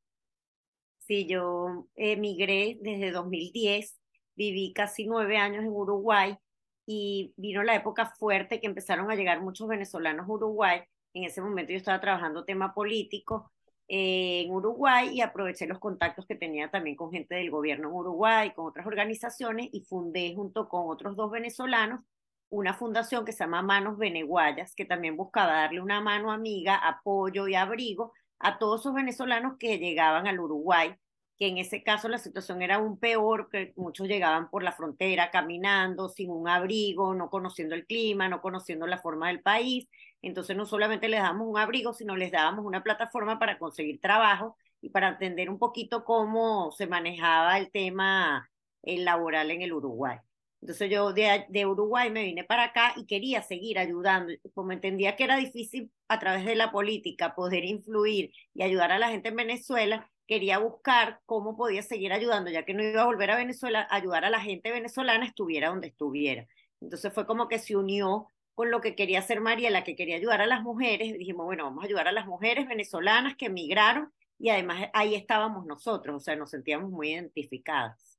Sí, 0.98 1.26
yo 1.28 1.86
emigré 1.94 2.78
desde 2.80 3.12
2010, 3.12 4.01
viví 4.34 4.72
casi 4.72 5.06
nueve 5.06 5.36
años 5.36 5.64
en 5.64 5.70
Uruguay 5.70 6.36
y 6.86 7.32
vino 7.36 7.62
la 7.62 7.74
época 7.74 8.06
fuerte 8.06 8.60
que 8.60 8.66
empezaron 8.66 9.10
a 9.10 9.14
llegar 9.14 9.40
muchos 9.40 9.68
venezolanos 9.68 10.28
a 10.28 10.32
Uruguay. 10.32 10.80
En 11.14 11.24
ese 11.24 11.40
momento 11.42 11.72
yo 11.72 11.78
estaba 11.78 12.00
trabajando 12.00 12.44
tema 12.44 12.74
político 12.74 13.52
eh, 13.88 14.42
en 14.46 14.50
Uruguay 14.52 15.10
y 15.12 15.20
aproveché 15.20 15.66
los 15.66 15.78
contactos 15.78 16.26
que 16.26 16.34
tenía 16.34 16.70
también 16.70 16.96
con 16.96 17.10
gente 17.10 17.34
del 17.34 17.50
gobierno 17.50 17.88
en 17.88 17.94
Uruguay, 17.94 18.52
con 18.54 18.66
otras 18.66 18.86
organizaciones 18.86 19.68
y 19.72 19.82
fundé 19.82 20.34
junto 20.34 20.68
con 20.68 20.90
otros 20.90 21.16
dos 21.16 21.30
venezolanos 21.30 22.00
una 22.52 22.74
fundación 22.74 23.24
que 23.24 23.32
se 23.32 23.44
llama 23.44 23.62
Manos 23.62 23.96
Veneguayas, 23.96 24.74
que 24.74 24.84
también 24.84 25.16
buscaba 25.16 25.54
darle 25.54 25.80
una 25.80 26.02
mano 26.02 26.30
amiga, 26.30 26.76
apoyo 26.76 27.48
y 27.48 27.54
abrigo 27.54 28.12
a 28.38 28.58
todos 28.58 28.82
esos 28.82 28.92
venezolanos 28.94 29.56
que 29.58 29.78
llegaban 29.78 30.26
al 30.26 30.38
Uruguay, 30.38 30.94
que 31.42 31.48
en 31.48 31.58
ese 31.58 31.82
caso 31.82 32.08
la 32.08 32.18
situación 32.18 32.62
era 32.62 32.76
aún 32.76 33.00
peor, 33.00 33.48
que 33.50 33.72
muchos 33.74 34.06
llegaban 34.06 34.48
por 34.48 34.62
la 34.62 34.70
frontera 34.70 35.32
caminando, 35.32 36.08
sin 36.08 36.30
un 36.30 36.46
abrigo, 36.46 37.16
no 37.16 37.30
conociendo 37.30 37.74
el 37.74 37.84
clima, 37.84 38.28
no 38.28 38.40
conociendo 38.40 38.86
la 38.86 38.98
forma 38.98 39.26
del 39.26 39.40
país. 39.42 39.88
Entonces 40.22 40.56
no 40.56 40.66
solamente 40.66 41.08
les 41.08 41.20
damos 41.20 41.48
un 41.48 41.58
abrigo, 41.58 41.94
sino 41.94 42.14
les 42.14 42.30
dábamos 42.30 42.64
una 42.64 42.84
plataforma 42.84 43.40
para 43.40 43.58
conseguir 43.58 44.00
trabajo 44.00 44.56
y 44.80 44.90
para 44.90 45.08
entender 45.08 45.50
un 45.50 45.58
poquito 45.58 46.04
cómo 46.04 46.70
se 46.70 46.86
manejaba 46.86 47.58
el 47.58 47.72
tema 47.72 48.48
el 48.84 49.04
laboral 49.04 49.50
en 49.50 49.62
el 49.62 49.72
Uruguay. 49.72 50.18
Entonces 50.60 50.90
yo 50.92 51.12
de, 51.12 51.44
de, 51.48 51.66
Uruguay 51.66 52.08
me 52.12 52.22
vine 52.22 52.44
para 52.44 52.66
acá 52.66 52.92
y 52.96 53.04
quería 53.04 53.42
seguir 53.42 53.80
ayudando. 53.80 54.32
Como 54.54 54.70
entendía 54.70 55.16
que 55.16 55.24
era 55.24 55.36
difícil 55.36 55.90
a 56.06 56.20
través 56.20 56.44
de 56.44 56.54
la 56.54 56.70
política 56.70 57.34
poder 57.34 57.64
influir 57.64 58.30
y 58.54 58.62
ayudar 58.62 58.92
a 58.92 59.00
la 59.00 59.08
gente 59.08 59.30
en 59.30 59.36
Venezuela, 59.36 60.08
quería 60.26 60.58
buscar 60.58 61.20
cómo 61.26 61.56
podía 61.56 61.82
seguir 61.82 62.12
ayudando, 62.12 62.50
ya 62.50 62.64
que 62.64 62.74
no 62.74 62.82
iba 62.82 63.02
a 63.02 63.06
volver 63.06 63.30
a 63.30 63.36
Venezuela, 63.36 63.86
ayudar 63.90 64.24
a 64.24 64.30
la 64.30 64.40
gente 64.40 64.70
venezolana 64.70 65.26
estuviera 65.26 65.68
donde 65.68 65.88
estuviera. 65.88 66.46
Entonces 66.80 67.12
fue 67.12 67.26
como 67.26 67.48
que 67.48 67.58
se 67.58 67.76
unió 67.76 68.26
con 68.54 68.70
lo 68.70 68.80
que 68.80 68.94
quería 68.94 69.20
hacer 69.20 69.40
Mariela, 69.40 69.84
que 69.84 69.96
quería 69.96 70.16
ayudar 70.16 70.40
a 70.40 70.46
las 70.46 70.62
mujeres. 70.62 71.12
Dijimos, 71.18 71.46
bueno, 71.46 71.64
vamos 71.64 71.82
a 71.82 71.86
ayudar 71.86 72.08
a 72.08 72.12
las 72.12 72.26
mujeres 72.26 72.68
venezolanas 72.68 73.36
que 73.36 73.46
emigraron 73.46 74.12
y 74.38 74.50
además 74.50 74.88
ahí 74.92 75.14
estábamos 75.14 75.66
nosotros, 75.66 76.16
o 76.16 76.20
sea, 76.20 76.36
nos 76.36 76.50
sentíamos 76.50 76.90
muy 76.90 77.12
identificadas. 77.12 78.18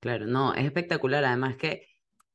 Claro, 0.00 0.26
no, 0.26 0.52
es 0.52 0.64
espectacular. 0.64 1.24
Además 1.24 1.56
que, 1.56 1.86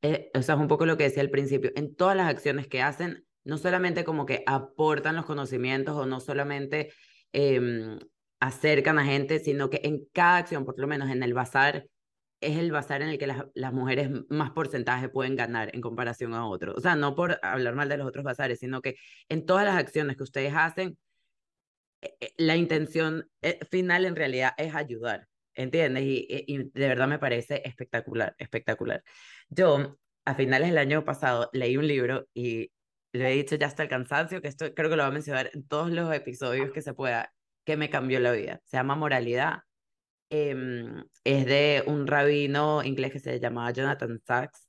eh, 0.02 0.32
o 0.34 0.42
sea, 0.42 0.56
es 0.56 0.62
un 0.62 0.68
poco 0.68 0.86
lo 0.86 0.98
que 0.98 1.04
decía 1.04 1.22
al 1.22 1.30
principio, 1.30 1.72
en 1.76 1.96
todas 1.96 2.16
las 2.16 2.30
acciones 2.30 2.68
que 2.68 2.82
hacen, 2.82 3.26
no 3.44 3.58
solamente 3.58 4.04
como 4.04 4.26
que 4.26 4.44
aportan 4.48 5.16
los 5.16 5.26
conocimientos 5.26 5.96
o 5.96 6.06
no 6.06 6.20
solamente 6.20 6.92
em, 7.32 8.00
acercan 8.40 9.00
a 9.00 9.06
gente, 9.06 9.40
sino 9.40 9.70
que 9.70 9.82
en 9.84 10.06
cada 10.14 10.38
acción, 10.38 10.66
por 10.66 10.80
lo 10.80 10.88
menos 10.88 11.10
en 11.10 11.24
el 11.24 11.34
bazar, 11.34 11.86
es 12.42 12.58
el 12.58 12.72
bazar 12.72 13.02
en 13.02 13.10
el 13.10 13.18
que 13.18 13.28
las, 13.28 13.46
las 13.54 13.74
mujeres 13.74 14.10
más 14.30 14.52
porcentaje 14.52 15.10
pueden 15.10 15.36
ganar 15.36 15.70
en 15.74 15.82
comparación 15.82 16.34
a 16.34 16.48
otros. 16.48 16.78
O 16.78 16.82
sea, 16.82 16.96
no 16.96 17.16
por 17.16 17.40
hablar 17.44 17.76
mal 17.76 17.90
de 17.90 17.98
los 17.98 18.08
otros 18.08 18.24
bazares, 18.24 18.60
sino 18.60 18.82
que 18.82 18.96
en 19.30 19.46
todas 19.46 19.66
las 19.66 19.78
acciones 19.78 20.18
que 20.18 20.24
ustedes 20.24 20.54
hacen, 20.56 20.98
eh, 22.02 22.16
eh, 22.22 22.34
la 22.38 22.56
intención 22.56 23.30
final 23.70 24.06
en 24.06 24.16
realidad 24.16 24.54
es 24.58 24.76
ayudar. 24.76 25.28
¿entiendes? 25.60 26.04
Y, 26.06 26.70
de 26.74 26.88
verdad 26.88 27.08
me 27.08 27.20
parece 27.20 27.62
espectacular, 27.66 28.36
espectacular. 28.38 29.04
Yo, 29.50 29.98
a 30.26 30.36
finales 30.36 30.70
del 30.70 30.78
año 30.78 31.04
pasado, 31.06 31.50
leí 31.54 31.78
un 31.78 31.88
libro 31.88 32.28
y 32.34 32.72
lo 33.14 33.26
he 33.26 33.32
dicho 33.32 33.56
ya 33.56 33.68
hasta 33.68 33.84
el 33.84 33.90
cansancio, 33.90 34.42
que 34.42 34.48
esto 34.48 34.74
creo 34.74 34.90
que 34.90 34.96
lo 34.96 35.04
voy 35.04 35.12
a 35.12 35.14
mencionar 35.14 35.50
en 35.54 35.68
todos 35.68 35.92
los 35.92 36.14
episodios 36.14 36.72
que 36.72 36.82
se 36.82 36.94
pueda, 36.94 37.34
que 37.70 37.78
me 37.78 37.92
cambió 37.92 38.20
la 38.20 38.32
vida. 38.32 38.62
Se 38.66 38.78
llama 38.78 38.96
Moralidad. 38.96 39.60
Em, 40.32 41.04
es 41.24 41.46
de 41.46 41.84
un 41.86 42.08
rabino 42.08 42.84
inglés 42.84 43.12
que 43.12 43.20
se 43.20 43.40
llamaba 43.40 43.70
Jonathan 43.72 44.20
Sachs 44.26 44.68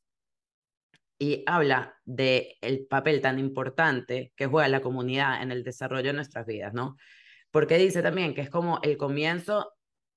y 1.18 1.42
habla 1.46 1.98
de 2.04 2.58
el 2.60 2.86
papel 2.86 3.22
tan 3.22 3.38
importante 3.38 4.32
que 4.36 4.46
juega 4.46 4.68
la 4.68 4.82
comunidad 4.82 5.42
en 5.42 5.50
el 5.50 5.64
desarrollo 5.64 6.08
de 6.08 6.12
nuestras 6.12 6.44
vidas, 6.44 6.74
¿no? 6.74 6.96
Porque 7.50 7.78
dice 7.78 8.02
también 8.02 8.34
que 8.34 8.42
es 8.42 8.50
como 8.50 8.80
el 8.82 8.98
comienzo 8.98 9.72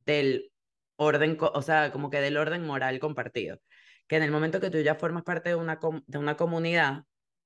del 0.06 0.52
orden, 0.98 1.38
o 1.40 1.62
sea, 1.62 1.94
como 1.94 2.10
que 2.10 2.20
del 2.20 2.36
orden 2.36 2.66
moral 2.66 3.00
compartido. 3.00 3.62
Que 4.08 4.18
en 4.18 4.24
el 4.24 4.32
momento 4.32 4.60
que 4.60 4.70
tú 4.70 4.80
ya 4.80 4.96
formas 4.96 5.24
parte 5.24 5.50
de 5.50 5.56
una, 5.56 5.80
de 6.08 6.18
una 6.18 6.36
comunidad, 6.36 7.04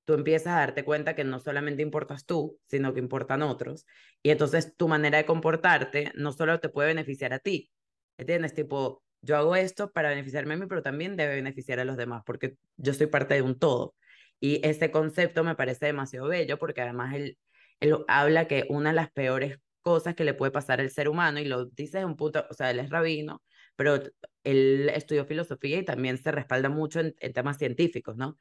tú 0.08 0.14
empiezas 0.14 0.54
a 0.54 0.60
darte 0.60 0.86
cuenta 0.86 1.16
que 1.16 1.26
no 1.26 1.42
solamente 1.42 1.82
importas 1.82 2.26
tú, 2.26 2.58
sino 2.68 2.94
que 2.94 3.02
importan 3.02 3.42
otros. 3.42 3.86
Y 4.24 4.30
entonces 4.30 4.74
tu 4.78 4.88
manera 4.88 5.18
de 5.18 5.26
comportarte 5.26 6.14
no 6.16 6.32
solo 6.32 6.62
te 6.62 6.70
puede 6.70 6.88
beneficiar 6.88 7.34
a 7.34 7.40
ti, 7.40 7.72
¿entiendes? 8.18 8.54
Tipo, 8.54 9.04
yo 9.22 9.36
hago 9.36 9.58
esto 9.58 9.92
para 9.92 10.08
beneficiarme 10.10 10.54
a 10.54 10.58
mí, 10.58 10.66
pero 10.68 10.82
también 10.82 11.18
debe 11.18 11.36
beneficiar 11.36 11.82
a 11.82 11.86
los 11.86 11.98
demás, 11.98 12.24
porque 12.26 12.56
yo 12.78 12.94
soy 12.94 13.08
parte 13.08 13.34
de 13.36 13.42
un 13.42 13.60
todo. 13.60 13.96
Y 14.40 14.66
ese 14.66 14.92
concepto 14.92 15.44
me 15.44 15.56
parece 15.56 15.88
demasiado 15.88 16.30
bello, 16.30 16.58
porque 16.58 16.82
además 16.82 17.14
él, 17.14 17.38
él 17.82 17.98
habla 18.08 18.48
que 18.48 18.66
una 18.70 18.92
de 18.92 18.96
las 18.96 19.12
peores 19.12 19.60
cosas 19.82 20.16
que 20.16 20.24
le 20.24 20.34
puede 20.34 20.54
pasar 20.54 20.80
al 20.80 20.90
ser 20.90 21.10
humano 21.10 21.40
y 21.42 21.46
lo 21.46 21.66
dice 21.66 22.00
de 22.00 22.06
un 22.06 22.16
punto, 22.16 22.46
o 22.50 22.54
sea, 22.54 22.72
él 22.72 22.80
es 22.80 22.90
rabino, 22.90 23.44
pero 23.76 24.00
él 24.46 24.90
estudió 24.94 25.26
filosofía 25.26 25.80
y 25.80 25.86
también 25.86 26.18
se 26.18 26.32
respalda 26.32 26.70
mucho 26.70 27.02
en, 27.02 27.14
temas 27.34 27.58
científicos, 27.58 28.16
¿no? 28.16 28.38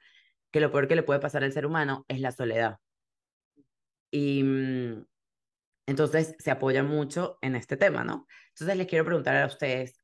Que 0.51 0.61
lo 0.61 0.71
peor 0.71 0.89
que 0.89 0.97
le 0.97 1.03
puede 1.03 1.21
pasar 1.21 1.45
al 1.45 1.53
ser 1.53 1.67
humano 1.67 2.05
es 2.09 2.21
la 2.21 2.33
soledad. 2.33 2.79
Y 4.11 4.43
mm, 4.43 5.07
entonces 5.87 6.35
se 6.39 6.51
apoya 6.51 6.83
mucho 6.83 7.39
en 7.43 7.57
este 7.57 7.77
tema, 7.77 8.05
¿no? 8.05 8.27
Entonces 8.49 8.77
les 8.77 8.87
quiero 8.87 9.05
preguntar 9.05 9.37
a 9.37 9.47
ustedes, 9.47 10.01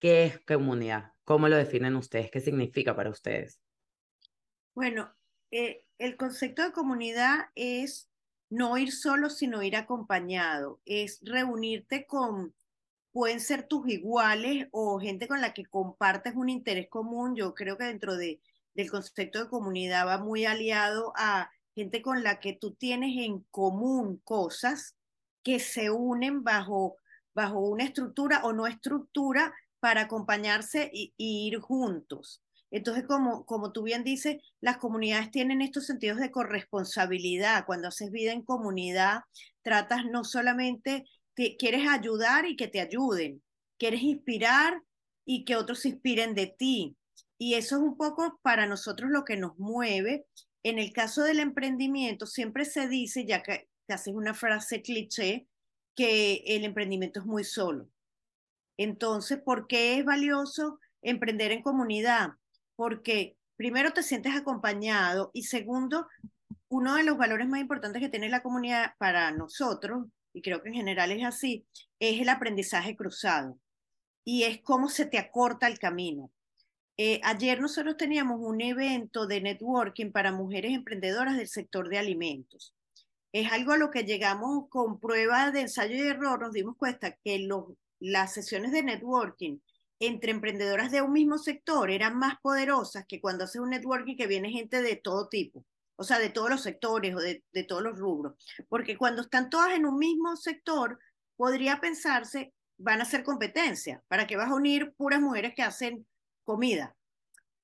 ¿qué 0.00 0.24
es 0.24 0.40
comunidad? 0.40 1.12
¿Cómo 1.24 1.48
lo 1.48 1.56
definen 1.56 1.96
ustedes? 1.96 2.30
¿Qué 2.30 2.40
significa 2.40 2.96
para 2.96 3.10
ustedes? 3.10 3.60
Bueno, 4.74 5.14
eh, 5.50 5.84
el 5.98 6.16
concepto 6.16 6.62
de 6.62 6.72
comunidad 6.72 7.50
es 7.54 8.10
no 8.48 8.76
ir 8.78 8.92
solo, 8.92 9.30
sino 9.30 9.62
ir 9.62 9.76
acompañado. 9.76 10.80
Es 10.84 11.20
reunirte 11.22 12.06
con, 12.06 12.54
pueden 13.12 13.40
ser 13.40 13.68
tus 13.68 13.88
iguales 13.88 14.68
o 14.72 14.98
gente 14.98 15.28
con 15.28 15.40
la 15.40 15.54
que 15.54 15.66
compartes 15.66 16.34
un 16.34 16.48
interés 16.48 16.88
común. 16.88 17.36
Yo 17.36 17.54
creo 17.54 17.76
que 17.76 17.84
dentro 17.84 18.16
de, 18.16 18.40
del 18.74 18.90
concepto 18.90 19.38
de 19.38 19.48
comunidad 19.48 20.06
va 20.06 20.18
muy 20.18 20.44
aliado 20.44 21.12
a 21.16 21.50
gente 21.74 22.02
con 22.02 22.22
la 22.22 22.40
que 22.40 22.52
tú 22.52 22.74
tienes 22.74 23.16
en 23.16 23.40
común 23.50 24.20
cosas 24.24 24.96
que 25.42 25.58
se 25.58 25.90
unen 25.90 26.42
bajo, 26.42 26.96
bajo 27.34 27.60
una 27.60 27.84
estructura 27.84 28.42
o 28.44 28.52
no 28.52 28.66
estructura 28.66 29.54
para 29.80 30.02
acompañarse 30.02 30.90
y 30.92 31.12
ir 31.18 31.58
juntos. 31.60 32.42
Entonces, 32.70 33.04
como, 33.04 33.44
como 33.46 33.72
tú 33.72 33.82
bien 33.82 34.04
dices, 34.04 34.36
las 34.60 34.76
comunidades 34.76 35.30
tienen 35.30 35.60
estos 35.60 35.86
sentidos 35.86 36.18
de 36.18 36.30
corresponsabilidad. 36.30 37.64
Cuando 37.66 37.88
haces 37.88 38.10
vida 38.10 38.32
en 38.32 38.42
comunidad, 38.42 39.22
tratas 39.62 40.04
no 40.04 40.24
solamente, 40.24 41.04
te, 41.34 41.56
quieres 41.56 41.88
ayudar 41.88 42.46
y 42.46 42.56
que 42.56 42.68
te 42.68 42.80
ayuden, 42.80 43.42
quieres 43.78 44.02
inspirar 44.02 44.82
y 45.24 45.44
que 45.44 45.56
otros 45.56 45.80
se 45.80 45.88
inspiren 45.90 46.34
de 46.34 46.46
ti. 46.46 46.96
Y 47.40 47.54
eso 47.54 47.76
es 47.76 47.82
un 47.82 47.96
poco 47.96 48.38
para 48.42 48.66
nosotros 48.66 49.10
lo 49.10 49.24
que 49.24 49.36
nos 49.36 49.58
mueve. 49.58 50.26
En 50.62 50.78
el 50.78 50.92
caso 50.92 51.22
del 51.22 51.40
emprendimiento, 51.40 52.26
siempre 52.26 52.64
se 52.64 52.86
dice, 52.86 53.24
ya 53.24 53.42
que, 53.42 53.68
que 53.88 53.94
haces 53.94 54.14
una 54.14 54.34
frase 54.34 54.82
cliché, 54.82 55.48
que 55.96 56.42
el 56.46 56.64
emprendimiento 56.64 57.20
es 57.20 57.26
muy 57.26 57.44
solo. 57.44 57.88
Entonces, 58.76 59.38
¿por 59.38 59.66
qué 59.66 59.98
es 59.98 60.04
valioso 60.04 60.78
emprender 61.02 61.52
en 61.52 61.62
comunidad? 61.62 62.34
porque 62.80 63.36
primero 63.56 63.92
te 63.92 64.02
sientes 64.02 64.34
acompañado 64.34 65.30
y 65.34 65.42
segundo, 65.42 66.08
uno 66.70 66.94
de 66.94 67.04
los 67.04 67.18
valores 67.18 67.46
más 67.46 67.60
importantes 67.60 68.00
que 68.00 68.08
tiene 68.08 68.30
la 68.30 68.42
comunidad 68.42 68.94
para 68.96 69.30
nosotros, 69.32 70.06
y 70.32 70.40
creo 70.40 70.62
que 70.62 70.70
en 70.70 70.76
general 70.76 71.12
es 71.12 71.22
así, 71.22 71.66
es 71.98 72.18
el 72.22 72.30
aprendizaje 72.30 72.96
cruzado 72.96 73.58
y 74.24 74.44
es 74.44 74.62
cómo 74.62 74.88
se 74.88 75.04
te 75.04 75.18
acorta 75.18 75.66
el 75.66 75.78
camino. 75.78 76.30
Eh, 76.96 77.20
ayer 77.24 77.60
nosotros 77.60 77.96
teníamos 77.96 78.40
un 78.40 78.60
evento 78.60 79.26
de 79.26 79.40
networking 79.40 80.12
para 80.12 80.32
mujeres 80.32 80.72
emprendedoras 80.72 81.36
del 81.36 81.48
sector 81.48 81.88
de 81.88 81.98
alimentos. 81.98 82.74
Es 83.32 83.50
algo 83.52 83.72
a 83.72 83.78
lo 83.78 83.90
que 83.90 84.04
llegamos 84.04 84.68
con 84.68 84.98
pruebas 85.00 85.52
de 85.52 85.62
ensayo 85.62 85.94
y 85.94 86.08
error, 86.08 86.40
nos 86.40 86.52
dimos 86.52 86.76
cuenta 86.76 87.16
que 87.24 87.48
las 88.00 88.34
sesiones 88.34 88.72
de 88.72 88.82
networking 88.82 89.58
entre 90.00 90.32
emprendedoras 90.32 90.90
de 90.90 91.02
un 91.02 91.12
mismo 91.12 91.38
sector 91.38 91.90
eran 91.90 92.16
más 92.16 92.34
poderosas 92.40 93.04
que 93.06 93.20
cuando 93.20 93.44
haces 93.44 93.60
un 93.60 93.70
networking 93.70 94.16
que 94.16 94.26
viene 94.26 94.50
gente 94.50 94.82
de 94.82 94.96
todo 94.96 95.28
tipo, 95.28 95.64
o 95.96 96.04
sea, 96.04 96.18
de 96.18 96.30
todos 96.30 96.50
los 96.50 96.62
sectores 96.62 97.14
o 97.14 97.18
de, 97.18 97.44
de 97.52 97.64
todos 97.64 97.82
los 97.82 97.98
rubros. 97.98 98.34
Porque 98.68 98.96
cuando 98.96 99.22
están 99.22 99.50
todas 99.50 99.74
en 99.74 99.86
un 99.86 99.98
mismo 99.98 100.36
sector, 100.36 100.98
podría 101.36 101.80
pensarse, 101.80 102.52
van 102.78 103.00
a 103.00 103.04
hacer 103.04 103.22
competencia, 103.22 104.02
para 104.08 104.26
que 104.26 104.36
vas 104.36 104.50
a 104.50 104.54
unir 104.54 104.92
puras 104.96 105.20
mujeres 105.20 105.54
que 105.54 105.62
hacen 105.62 106.06
comida. 106.50 106.96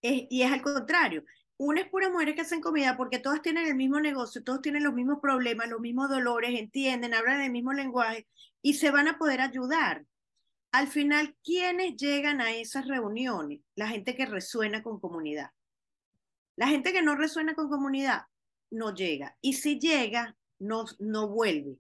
y 0.02 0.43
es 0.43 0.52
al 0.52 0.62
contrario, 0.62 1.25
unes 1.59 1.88
puras 1.88 2.12
mujeres 2.12 2.37
que 2.37 2.43
hacen 2.43 2.61
comida 2.61 2.97
porque 2.97 3.19
todas 3.19 3.43
tienen 3.43 3.66
el 3.66 3.75
mismo 3.75 3.99
negocio, 3.99 4.45
todos 4.45 4.62
tienen 4.62 4.85
los 4.85 4.95
mismos 4.95 5.19
problemas, 5.21 5.69
los 5.69 5.81
mismos 5.81 6.09
dolores, 6.09 6.59
entienden, 6.59 7.14
hablan 7.14 7.40
el 7.40 7.50
mismo 7.50 7.73
lenguaje 7.73 8.28
y 8.62 8.75
se 8.75 8.90
van 8.90 9.09
a 9.09 9.19
poder 9.19 9.40
ayudar. 9.40 10.05
Al 10.71 10.87
final, 10.87 11.35
¿quiénes 11.43 11.97
llegan 11.97 12.40
a 12.40 12.52
esas 12.52 12.87
reuniones? 12.87 13.61
La 13.75 13.88
gente 13.88 14.14
que 14.14 14.26
resuena 14.26 14.83
con 14.83 15.00
comunidad. 15.00 15.50
La 16.57 16.69
gente 16.69 16.93
que 16.93 17.02
no 17.02 17.16
resuena 17.16 17.55
con 17.55 17.69
comunidad 17.69 18.23
no 18.71 18.95
llega. 18.95 19.37
Y 19.40 19.55
si 19.55 19.78
llega, 19.81 20.37
no, 20.59 20.85
no 20.99 21.28
vuelve. 21.28 21.78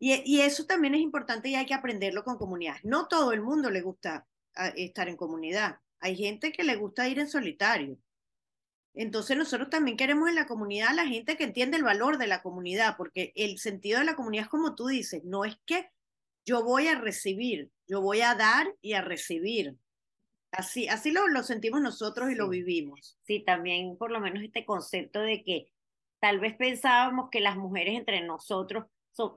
Y, 0.00 0.40
eso 0.40 0.64
también 0.64 0.94
es 0.94 1.00
importante 1.00 1.48
y 1.48 1.56
hay 1.56 1.66
que 1.66 1.74
aprenderlo 1.74 2.22
con 2.22 2.38
comunidades. 2.38 2.84
No 2.84 3.08
todo 3.08 3.32
el 3.32 3.42
mundo 3.42 3.68
le 3.68 3.82
gusta 3.82 4.26
ah, 4.54 4.68
estar 4.76 5.08
en 5.08 5.16
comunidad. 5.16 5.80
Hay 6.00 6.16
gente 6.16 6.52
que 6.52 6.64
le 6.64 6.76
gusta 6.76 7.08
ir 7.08 7.18
en 7.18 7.28
solitario. 7.28 7.98
Entonces 8.94 9.36
nosotros 9.36 9.70
también 9.70 9.96
queremos 9.96 10.28
en 10.28 10.34
la 10.34 10.46
comunidad 10.46 10.88
a 10.88 10.94
la 10.94 11.06
gente 11.06 11.36
que 11.36 11.44
entiende 11.44 11.76
el 11.76 11.84
valor 11.84 12.18
de 12.18 12.26
la 12.26 12.42
comunidad, 12.42 12.96
porque 12.96 13.32
el 13.36 13.58
sentido 13.58 14.00
de 14.00 14.04
la 14.04 14.16
comunidad 14.16 14.44
es 14.44 14.50
como 14.50 14.74
tú 14.74 14.88
dices, 14.88 15.22
no 15.24 15.44
es 15.44 15.56
que 15.66 15.90
yo 16.44 16.64
voy 16.64 16.88
a 16.88 16.98
recibir, 16.98 17.70
yo 17.86 18.00
voy 18.00 18.22
a 18.22 18.34
dar 18.34 18.66
y 18.80 18.94
a 18.94 19.02
recibir. 19.02 19.76
Así, 20.50 20.88
así 20.88 21.12
lo, 21.12 21.28
lo 21.28 21.42
sentimos 21.42 21.80
nosotros 21.80 22.30
y 22.30 22.34
lo 22.34 22.48
vivimos. 22.48 23.18
Sí, 23.22 23.40
también 23.40 23.96
por 23.98 24.10
lo 24.10 24.18
menos 24.18 24.42
este 24.42 24.64
concepto 24.64 25.20
de 25.20 25.44
que 25.44 25.70
tal 26.20 26.40
vez 26.40 26.56
pensábamos 26.56 27.28
que 27.30 27.40
las 27.40 27.56
mujeres 27.56 27.94
entre 27.94 28.22
nosotros 28.22 28.86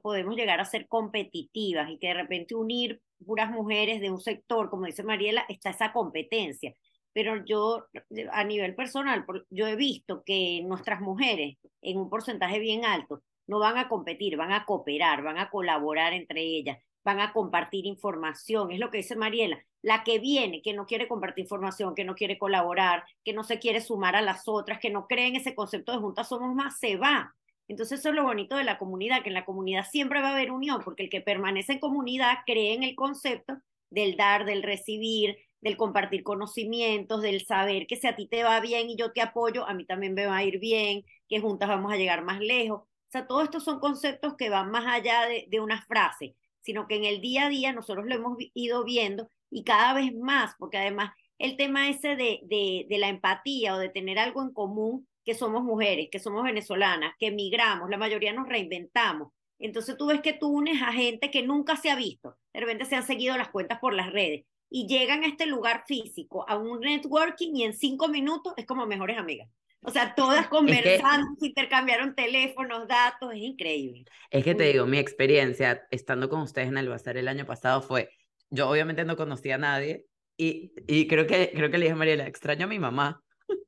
podemos 0.04 0.36
llegar 0.36 0.60
a 0.60 0.66
ser 0.66 0.88
competitivas 0.88 1.90
y 1.90 1.98
que 1.98 2.08
de 2.08 2.14
repente 2.16 2.56
unir 2.56 3.02
puras 3.26 3.52
mujeres 3.52 4.02
de 4.02 4.12
un 4.12 4.20
sector, 4.20 4.70
como 4.70 4.86
dice 4.86 5.04
Mariela, 5.04 5.46
está 5.48 5.70
esa 5.72 5.92
competencia 5.94 6.76
pero 7.14 7.44
yo 7.46 7.88
a 8.32 8.44
nivel 8.44 8.76
personal, 8.76 9.26
yo 9.50 9.68
he 9.68 9.76
visto 9.76 10.24
que 10.26 10.62
nuestras 10.64 11.02
mujeres 11.02 11.58
en 11.82 11.98
un 11.98 12.10
porcentaje 12.10 12.60
bien 12.60 12.86
alto 12.86 13.22
no 13.48 13.60
van 13.60 13.78
a 13.78 13.90
competir, 13.90 14.38
van 14.38 14.54
a 14.54 14.66
cooperar, 14.66 15.24
van 15.24 15.38
a 15.38 15.50
colaborar 15.50 16.14
entre 16.14 16.42
ellas, 16.42 16.78
van 17.04 17.20
a 17.20 17.34
compartir 17.34 17.86
información, 17.86 18.72
es 18.72 18.80
lo 18.80 18.92
que 18.92 19.00
dice 19.00 19.16
Mariela, 19.16 19.60
la 19.82 20.04
que 20.04 20.20
viene, 20.20 20.62
que 20.62 20.74
no 20.74 20.86
quiere 20.86 21.08
compartir 21.08 21.44
información, 21.44 21.96
que 21.96 22.06
no 22.06 22.16
quiere 22.16 22.38
colaborar, 22.38 23.04
que 23.24 23.34
no 23.34 23.44
se 23.44 23.60
quiere 23.60 23.82
sumar 23.82 24.16
a 24.16 24.22
las 24.22 24.48
otras, 24.48 24.80
que 24.80 24.92
no 24.92 25.08
cree 25.08 25.28
en 25.28 25.36
ese 25.36 25.56
concepto 25.56 25.92
de 25.92 25.98
juntas 25.98 26.30
somos 26.30 26.54
más, 26.56 26.80
se 26.80 26.96
va. 26.98 27.36
Entonces 27.72 28.02
eso 28.02 28.10
es 28.10 28.16
lo 28.16 28.26
bonito 28.26 28.58
de 28.58 28.66
la 28.66 28.78
comunidad, 28.78 29.24
que 29.24 29.30
en 29.30 29.34
la 29.34 29.46
comunidad 29.46 29.86
siempre 29.90 30.22
va 30.22 30.32
a 30.32 30.34
haber 30.34 30.52
unión, 30.52 30.82
porque 30.84 31.04
el 31.04 31.10
que 31.10 31.22
permanece 31.22 31.72
en 31.72 31.80
comunidad 31.80 32.40
cree 32.46 32.74
en 32.74 32.84
el 32.84 32.96
concepto 32.96 33.54
del 33.90 34.18
dar, 34.18 34.44
del 34.44 34.62
recibir, 34.62 35.38
del 35.62 35.78
compartir 35.78 36.22
conocimientos, 36.22 37.22
del 37.22 37.46
saber 37.46 37.88
que 37.88 37.96
si 37.96 38.08
a 38.08 38.16
ti 38.18 38.28
te 38.28 38.44
va 38.44 38.60
bien 38.60 38.90
y 38.90 38.98
yo 38.98 39.14
te 39.14 39.22
apoyo, 39.22 39.66
a 39.66 39.74
mí 39.74 39.86
también 39.86 40.14
me 40.14 40.26
va 40.26 40.36
a 40.36 40.44
ir 40.44 40.60
bien, 40.60 41.06
que 41.30 41.40
juntas 41.40 41.70
vamos 41.70 41.94
a 41.94 41.96
llegar 41.96 42.26
más 42.26 42.42
lejos. 42.42 42.82
O 42.82 42.88
sea, 43.10 43.26
todos 43.26 43.46
estos 43.46 43.64
son 43.64 43.80
conceptos 43.80 44.36
que 44.36 44.50
van 44.50 44.70
más 44.70 44.86
allá 44.86 45.26
de, 45.28 45.46
de 45.50 45.62
una 45.62 45.82
frase, 45.84 46.36
sino 46.60 46.90
que 46.90 46.96
en 46.98 47.06
el 47.06 47.22
día 47.22 47.46
a 47.46 47.50
día 47.50 47.72
nosotros 47.72 48.06
lo 48.06 48.16
hemos 48.16 48.38
ido 48.54 48.84
viendo 48.84 49.30
y 49.50 49.64
cada 49.64 49.94
vez 49.94 50.14
más, 50.14 50.56
porque 50.60 50.78
además 50.78 51.14
el 51.38 51.56
tema 51.56 51.88
ese 51.88 52.18
de, 52.18 52.42
de, 52.44 52.86
de 52.90 52.98
la 52.98 53.08
empatía 53.08 53.76
o 53.76 53.78
de 53.78 53.88
tener 53.88 54.20
algo 54.20 54.42
en 54.42 54.52
común, 54.52 55.08
que 55.24 55.34
somos 55.36 55.64
mujeres, 55.64 56.10
que 56.12 56.20
somos 56.20 56.44
venezolanas, 56.44 57.14
que 57.20 57.28
emigramos, 57.28 57.90
la 57.90 57.98
mayoría 57.98 58.34
nos 58.34 58.48
reinventamos. 58.48 59.32
Entonces 59.60 59.96
tú 59.98 60.08
ves 60.08 60.22
que 60.22 60.34
tú 60.34 60.48
unes 60.48 60.82
a 60.82 60.92
gente 60.92 61.30
que 61.30 61.44
nunca 61.44 61.76
se 61.76 61.92
ha 61.92 61.96
visto, 61.96 62.38
de 62.54 62.60
repente 62.60 62.86
se 62.86 62.96
han 62.96 63.06
seguido 63.06 63.38
las 63.38 63.50
cuentas 63.50 63.80
por 63.80 63.94
las 63.94 64.12
redes 64.12 64.46
y 64.70 64.88
llegan 64.88 65.24
a 65.24 65.28
este 65.28 65.46
lugar 65.46 65.84
físico, 65.86 66.46
a 66.50 66.58
un 66.58 66.80
networking 66.80 67.54
y 67.54 67.64
en 67.66 67.74
cinco 67.74 68.08
minutos 68.08 68.54
es 68.58 68.66
como 68.66 68.88
mejores 68.88 69.18
amigas. 69.18 69.50
O 69.84 69.92
sea, 69.92 70.14
todas 70.16 70.48
conversando, 70.48 71.28
intercambiaron 71.42 72.16
teléfonos, 72.16 72.88
datos, 72.88 73.34
es 73.34 73.40
increíble. 73.40 74.06
Es 74.30 74.44
que 74.44 74.56
te 74.56 74.66
digo, 74.66 74.86
mi 74.86 75.00
experiencia 75.00 75.88
estando 75.92 76.30
con 76.30 76.42
ustedes 76.42 76.68
en 76.68 76.78
el 76.78 76.88
bazar 76.88 77.18
el 77.18 77.28
año 77.28 77.46
pasado 77.46 77.82
fue, 77.82 78.10
yo 78.50 78.70
obviamente 78.70 79.04
no 79.06 79.18
conocía 79.18 79.56
a 79.56 79.60
nadie 79.60 80.06
y, 80.38 80.72
y 80.88 81.08
creo, 81.08 81.28
que, 81.28 81.52
creo 81.54 81.70
que 81.70 81.78
le 81.78 81.86
dije 81.86 81.94
a 81.94 81.98
Mariela, 81.98 82.28
extraño 82.28 82.66
a 82.66 82.70
mi 82.70 82.80
mamá. 82.80 83.22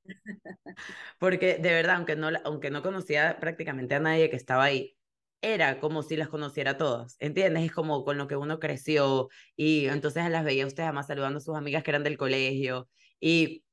Porque 1.19 1.57
de 1.57 1.69
verdad, 1.73 1.97
aunque 1.97 2.15
no, 2.15 2.29
aunque 2.43 2.69
no 2.71 2.81
conocía 2.81 3.37
prácticamente 3.39 3.95
a 3.95 3.99
nadie 3.99 4.29
que 4.29 4.35
estaba 4.35 4.65
ahí, 4.65 4.97
era 5.41 5.79
como 5.79 6.03
si 6.03 6.15
las 6.15 6.29
conociera 6.29 6.77
todas, 6.77 7.17
¿entiendes? 7.19 7.65
Es 7.65 7.71
como 7.73 8.05
con 8.05 8.17
lo 8.17 8.27
que 8.27 8.37
uno 8.37 8.59
creció 8.59 9.29
y 9.55 9.87
entonces 9.87 10.29
las 10.29 10.45
veía 10.45 10.65
ustedes 10.65 10.87
además 10.87 11.07
saludando 11.07 11.37
a 11.39 11.41
sus 11.41 11.55
amigas 11.57 11.83
que 11.83 11.91
eran 11.91 12.03
del 12.03 12.17
colegio 12.17 12.89
y 13.19 13.63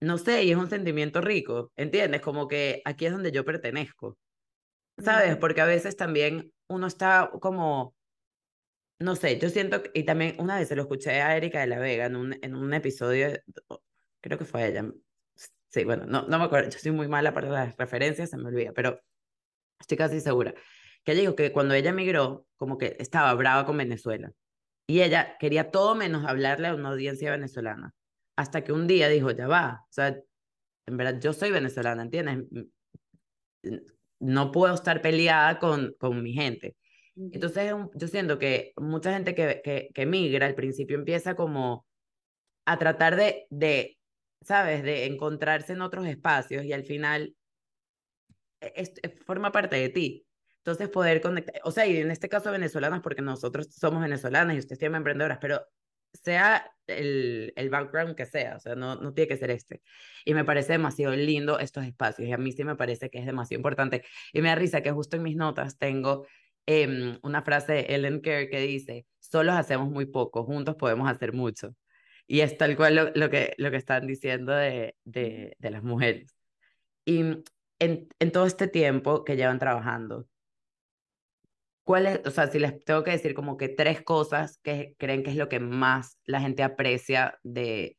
no 0.00 0.18
sé, 0.18 0.44
y 0.44 0.52
es 0.52 0.56
un 0.56 0.70
sentimiento 0.70 1.20
rico, 1.20 1.72
¿entiendes? 1.76 2.20
Como 2.22 2.48
que 2.48 2.82
aquí 2.84 3.06
es 3.06 3.12
donde 3.12 3.32
yo 3.32 3.44
pertenezco, 3.44 4.18
¿sabes? 4.98 5.36
Porque 5.38 5.60
a 5.60 5.66
veces 5.66 5.96
también 5.96 6.52
uno 6.68 6.86
está 6.86 7.30
como, 7.40 7.96
no 8.98 9.16
sé, 9.16 9.38
yo 9.38 9.48
siento, 9.50 9.82
y 9.94 10.04
también 10.04 10.36
una 10.38 10.58
vez 10.58 10.68
se 10.68 10.76
lo 10.76 10.82
escuché 10.82 11.20
a 11.22 11.36
Erika 11.36 11.60
de 11.60 11.66
la 11.68 11.78
Vega 11.78 12.06
en 12.06 12.16
un, 12.16 12.38
en 12.42 12.54
un 12.54 12.74
episodio, 12.74 13.28
creo 14.20 14.38
que 14.38 14.44
fue 14.44 14.68
ella, 14.68 14.84
sí, 15.70 15.84
bueno, 15.84 16.06
no, 16.06 16.26
no 16.26 16.38
me 16.38 16.44
acuerdo, 16.44 16.70
yo 16.70 16.78
soy 16.78 16.92
muy 16.92 17.08
mala 17.08 17.34
para 17.34 17.48
las 17.48 17.76
referencias, 17.76 18.30
se 18.30 18.36
me 18.36 18.48
olvida, 18.48 18.72
pero 18.72 19.00
estoy 19.80 19.96
casi 19.96 20.20
segura 20.20 20.54
que 21.04 21.12
ella 21.12 21.22
dijo 21.22 21.36
que 21.36 21.52
cuando 21.52 21.72
ella 21.72 21.88
emigró, 21.88 22.46
como 22.56 22.76
que 22.76 22.96
estaba 22.98 23.32
brava 23.34 23.64
con 23.64 23.78
Venezuela. 23.78 24.30
Y 24.86 25.00
ella 25.00 25.38
quería 25.38 25.70
todo 25.70 25.94
menos 25.94 26.26
hablarle 26.26 26.68
a 26.68 26.74
una 26.74 26.90
audiencia 26.90 27.30
venezolana. 27.30 27.94
Hasta 28.36 28.62
que 28.62 28.72
un 28.72 28.86
día 28.86 29.08
dijo, 29.08 29.30
ya 29.30 29.46
va, 29.46 29.84
o 29.84 29.92
sea, 29.92 30.18
en 30.86 30.96
verdad 30.98 31.18
yo 31.20 31.32
soy 31.32 31.50
venezolana, 31.50 32.02
¿entiendes? 32.02 32.44
No 34.20 34.52
puedo 34.52 34.74
estar 34.74 35.02
peleada 35.02 35.58
con, 35.58 35.94
con 35.98 36.22
mi 36.22 36.34
gente. 36.34 36.76
Entonces 37.16 37.72
yo 37.94 38.08
siento 38.08 38.38
que 38.38 38.72
mucha 38.76 39.12
gente 39.12 39.34
que, 39.34 39.60
que, 39.64 39.88
que 39.94 40.06
migra 40.06 40.46
al 40.46 40.54
principio 40.54 40.96
empieza 40.96 41.34
como 41.34 41.86
a 42.64 42.78
tratar 42.78 43.16
de, 43.16 43.46
de, 43.50 43.97
¿sabes? 44.42 44.82
De 44.82 45.06
encontrarse 45.06 45.72
en 45.74 45.82
otros 45.82 46.06
espacios 46.06 46.64
y 46.64 46.72
al 46.72 46.84
final 46.84 47.34
es, 48.60 48.92
forma 49.26 49.52
parte 49.52 49.76
de 49.76 49.88
ti. 49.88 50.26
Entonces 50.58 50.88
poder 50.88 51.20
conectar, 51.20 51.60
o 51.64 51.70
sea, 51.70 51.86
y 51.86 51.96
en 51.96 52.10
este 52.10 52.28
caso 52.28 52.50
venezolanas, 52.50 53.00
porque 53.00 53.22
nosotros 53.22 53.68
somos 53.74 54.02
venezolanas 54.02 54.56
y 54.56 54.58
ustedes 54.58 54.78
tienen 54.78 54.96
emprendedoras, 54.96 55.38
pero 55.40 55.62
sea 56.12 56.70
el, 56.86 57.52
el 57.56 57.70
background 57.70 58.16
que 58.16 58.26
sea, 58.26 58.56
o 58.56 58.60
sea, 58.60 58.74
no, 58.74 58.96
no 58.96 59.14
tiene 59.14 59.28
que 59.28 59.36
ser 59.36 59.50
este. 59.50 59.82
Y 60.24 60.34
me 60.34 60.44
parece 60.44 60.72
demasiado 60.72 61.14
lindo 61.16 61.58
estos 61.58 61.84
espacios 61.84 62.28
y 62.28 62.32
a 62.32 62.38
mí 62.38 62.52
sí 62.52 62.64
me 62.64 62.76
parece 62.76 63.10
que 63.10 63.18
es 63.18 63.26
demasiado 63.26 63.58
importante. 63.58 64.04
Y 64.32 64.42
me 64.42 64.48
da 64.48 64.56
risa 64.56 64.82
que 64.82 64.90
justo 64.92 65.16
en 65.16 65.22
mis 65.22 65.36
notas 65.36 65.78
tengo 65.78 66.26
eh, 66.66 67.18
una 67.22 67.42
frase 67.42 67.72
de 67.72 67.80
Ellen 67.94 68.20
Kerr 68.20 68.50
que 68.50 68.60
dice, 68.60 69.06
solos 69.20 69.54
hacemos 69.56 69.90
muy 69.90 70.06
poco, 70.06 70.44
juntos 70.44 70.76
podemos 70.76 71.10
hacer 71.10 71.32
mucho. 71.32 71.74
Y 72.28 72.40
es 72.40 72.56
tal 72.56 72.76
cual 72.76 72.94
lo, 72.94 73.10
lo 73.14 73.30
que, 73.30 73.54
lo 73.58 73.70
que 73.72 73.76
están 73.78 74.06
diciendo 74.06 74.52
de, 74.52 74.96
de, 75.04 75.56
de 75.58 75.70
las 75.70 75.82
mujeres. 75.82 76.36
Y 77.04 77.20
en, 77.20 78.08
en 78.20 78.32
todo 78.32 78.46
este 78.46 78.68
tiempo 78.68 79.24
que 79.24 79.36
llevan 79.36 79.58
trabajando, 79.58 80.28
¿Cuál 81.88 82.20
o 82.26 82.30
sea, 82.30 82.48
si 82.48 82.58
les 82.58 82.84
tengo 82.84 83.02
que 83.02 83.12
decir 83.12 83.32
como 83.32 83.56
que 83.56 83.70
tres 83.70 84.02
cosas 84.02 84.58
que 84.58 84.94
creen 84.98 85.22
que 85.22 85.30
es 85.30 85.36
lo 85.36 85.48
que 85.48 85.58
más 85.58 86.18
la 86.26 86.38
gente 86.38 86.62
aprecia 86.62 87.38
de, 87.42 87.96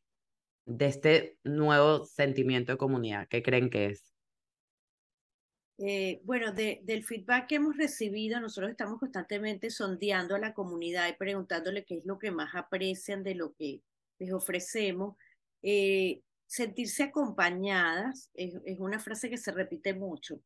de 0.67 0.85
este 0.85 1.39
nuevo 1.43 2.05
sentimiento 2.05 2.73
de 2.73 2.77
comunidad, 2.77 3.27
¿qué 3.27 3.41
creen 3.41 3.71
que 3.71 3.87
es? 3.87 4.13
Eh, 5.79 6.21
bueno, 6.23 6.53
de, 6.53 6.81
del 6.83 7.03
feedback 7.03 7.47
que 7.47 7.55
hemos 7.55 7.77
recibido, 7.77 8.39
nosotros 8.39 8.69
estamos 8.69 8.99
constantemente 8.99 9.71
sondeando 9.71 10.35
a 10.35 10.39
la 10.39 10.53
comunidad 10.53 11.07
y 11.09 11.13
preguntándole 11.13 11.83
qué 11.83 11.97
es 11.97 12.05
lo 12.05 12.19
que 12.19 12.29
más 12.29 12.53
aprecian 12.53 13.23
de 13.23 13.33
lo 13.33 13.55
que 13.55 13.81
les 14.19 14.31
ofrecemos. 14.33 15.15
Eh, 15.61 16.21
sentirse 16.45 17.03
acompañadas 17.03 18.29
es, 18.33 18.55
es, 18.65 18.79
una 18.79 18.99
frase 18.99 19.29
que 19.29 19.37
se 19.37 19.51
repite 19.51 19.93
mucho 19.93 20.41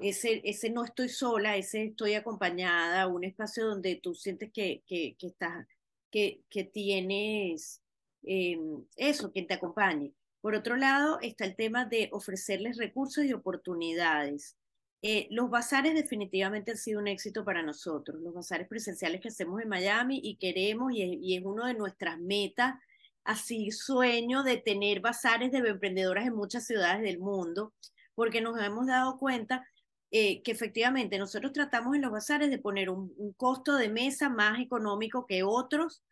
ese, 0.00 0.40
ese 0.44 0.70
no 0.70 0.84
estoy 0.84 1.08
sola, 1.08 1.56
ese 1.56 1.84
estoy 1.84 2.14
acompañada, 2.14 3.06
un 3.06 3.24
espacio 3.24 3.66
donde 3.66 3.96
tú 3.96 4.14
sientes 4.14 4.50
que, 4.52 4.82
que, 4.86 5.16
que 5.18 5.26
estás, 5.28 5.66
que, 6.10 6.42
que 6.48 6.64
tienes 6.64 7.82
eh, 8.22 8.58
eso, 8.96 9.32
que 9.32 9.42
te 9.42 9.54
acompañe. 9.54 10.12
Por 10.40 10.54
otro 10.54 10.76
lado, 10.76 11.18
está 11.20 11.44
el 11.44 11.54
tema 11.54 11.84
de 11.84 12.08
ofrecerles 12.12 12.78
recursos 12.78 13.24
y 13.24 13.32
oportunidades. 13.32 14.56
Eh, 15.02 15.28
los 15.30 15.50
bazares 15.50 15.94
definitivamente 15.94 16.72
han 16.72 16.76
sido 16.76 17.00
un 17.00 17.08
éxito 17.08 17.44
para 17.44 17.62
nosotros, 17.62 18.20
los 18.20 18.34
bazares 18.34 18.68
presenciales 18.68 19.20
que 19.20 19.28
hacemos 19.28 19.60
en 19.60 19.68
Miami 19.68 20.20
y 20.22 20.36
queremos, 20.36 20.92
y 20.92 21.02
es, 21.02 21.18
y 21.20 21.36
es 21.36 21.44
uno 21.44 21.66
de 21.66 21.74
nuestras 21.74 22.18
metas, 22.18 22.74
así 23.24 23.70
sueño 23.70 24.42
de 24.42 24.56
tener 24.56 25.00
bazares 25.00 25.52
de 25.52 25.58
emprendedoras 25.58 26.26
en 26.26 26.34
muchas 26.34 26.66
ciudades 26.66 27.02
del 27.02 27.18
mundo, 27.18 27.72
porque 28.14 28.40
nos 28.40 28.60
hemos 28.62 28.86
dado 28.86 29.18
cuenta 29.18 29.66
eh, 30.10 30.42
que 30.42 30.52
efectivamente 30.52 31.18
nosotros 31.18 31.52
tratamos 31.52 31.94
en 31.94 32.02
los 32.02 32.10
bazares 32.10 32.50
de 32.50 32.58
poner 32.58 32.90
un, 32.90 33.12
costo 33.36 33.76
de 33.76 33.88
mesa 33.88 34.28
más 34.28 34.58
económico 34.60 35.26
que 35.26 35.42
otros 35.44 36.02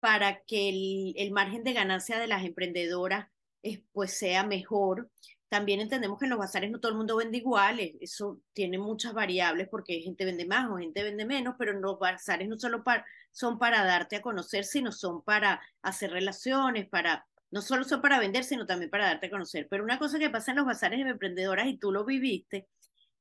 para 0.00 0.42
que 0.44 0.68
el, 0.68 1.14
el 1.16 1.32
margen 1.32 1.64
de 1.64 1.72
ganancia 1.72 2.18
de 2.18 2.26
las 2.26 2.44
emprendedoras 2.44 3.28
eh, 3.62 3.82
pues 3.92 4.12
sea 4.16 4.44
mejor. 4.44 5.10
También 5.48 5.80
entendemos 5.80 6.18
que 6.18 6.24
en 6.24 6.30
los 6.30 6.38
bazares 6.38 6.70
no 6.70 6.80
todo 6.80 6.90
el 6.90 6.98
mundo 6.98 7.16
vende 7.16 7.38
igual, 7.38 7.78
eso 8.00 8.40
tiene 8.52 8.78
muchas 8.78 9.12
variables 9.12 9.68
porque 9.68 10.00
gente 10.00 10.24
vende 10.24 10.44
más 10.44 10.68
o 10.68 10.76
gente 10.76 11.04
vende 11.04 11.24
menos, 11.24 11.54
pero 11.56 11.70
en 11.70 11.80
los 11.80 11.98
bazares 11.98 12.48
no 12.48 12.58
solo 12.58 12.82
para, 12.82 13.06
son 13.30 13.58
para 13.58 13.84
darte 13.84 14.16
a 14.16 14.22
conocer, 14.22 14.64
sino 14.64 14.90
son 14.90 15.22
para 15.22 15.62
hacer 15.82 16.10
relaciones, 16.10 16.88
para 16.88 17.26
no 17.50 17.62
solo 17.62 17.84
son 17.84 18.02
para 18.02 18.18
vender, 18.18 18.44
sino 18.44 18.66
también 18.66 18.90
para 18.90 19.06
darte 19.06 19.26
a 19.26 19.30
conocer. 19.30 19.68
Pero 19.70 19.84
una 19.84 19.98
cosa 19.98 20.18
que 20.18 20.30
pasa 20.30 20.50
en 20.50 20.58
los 20.58 20.66
bazares 20.66 21.04
de 21.04 21.10
emprendedoras, 21.10 21.68
y 21.68 21.78
tú 21.78 21.92
lo 21.92 22.04
viviste, 22.04 22.66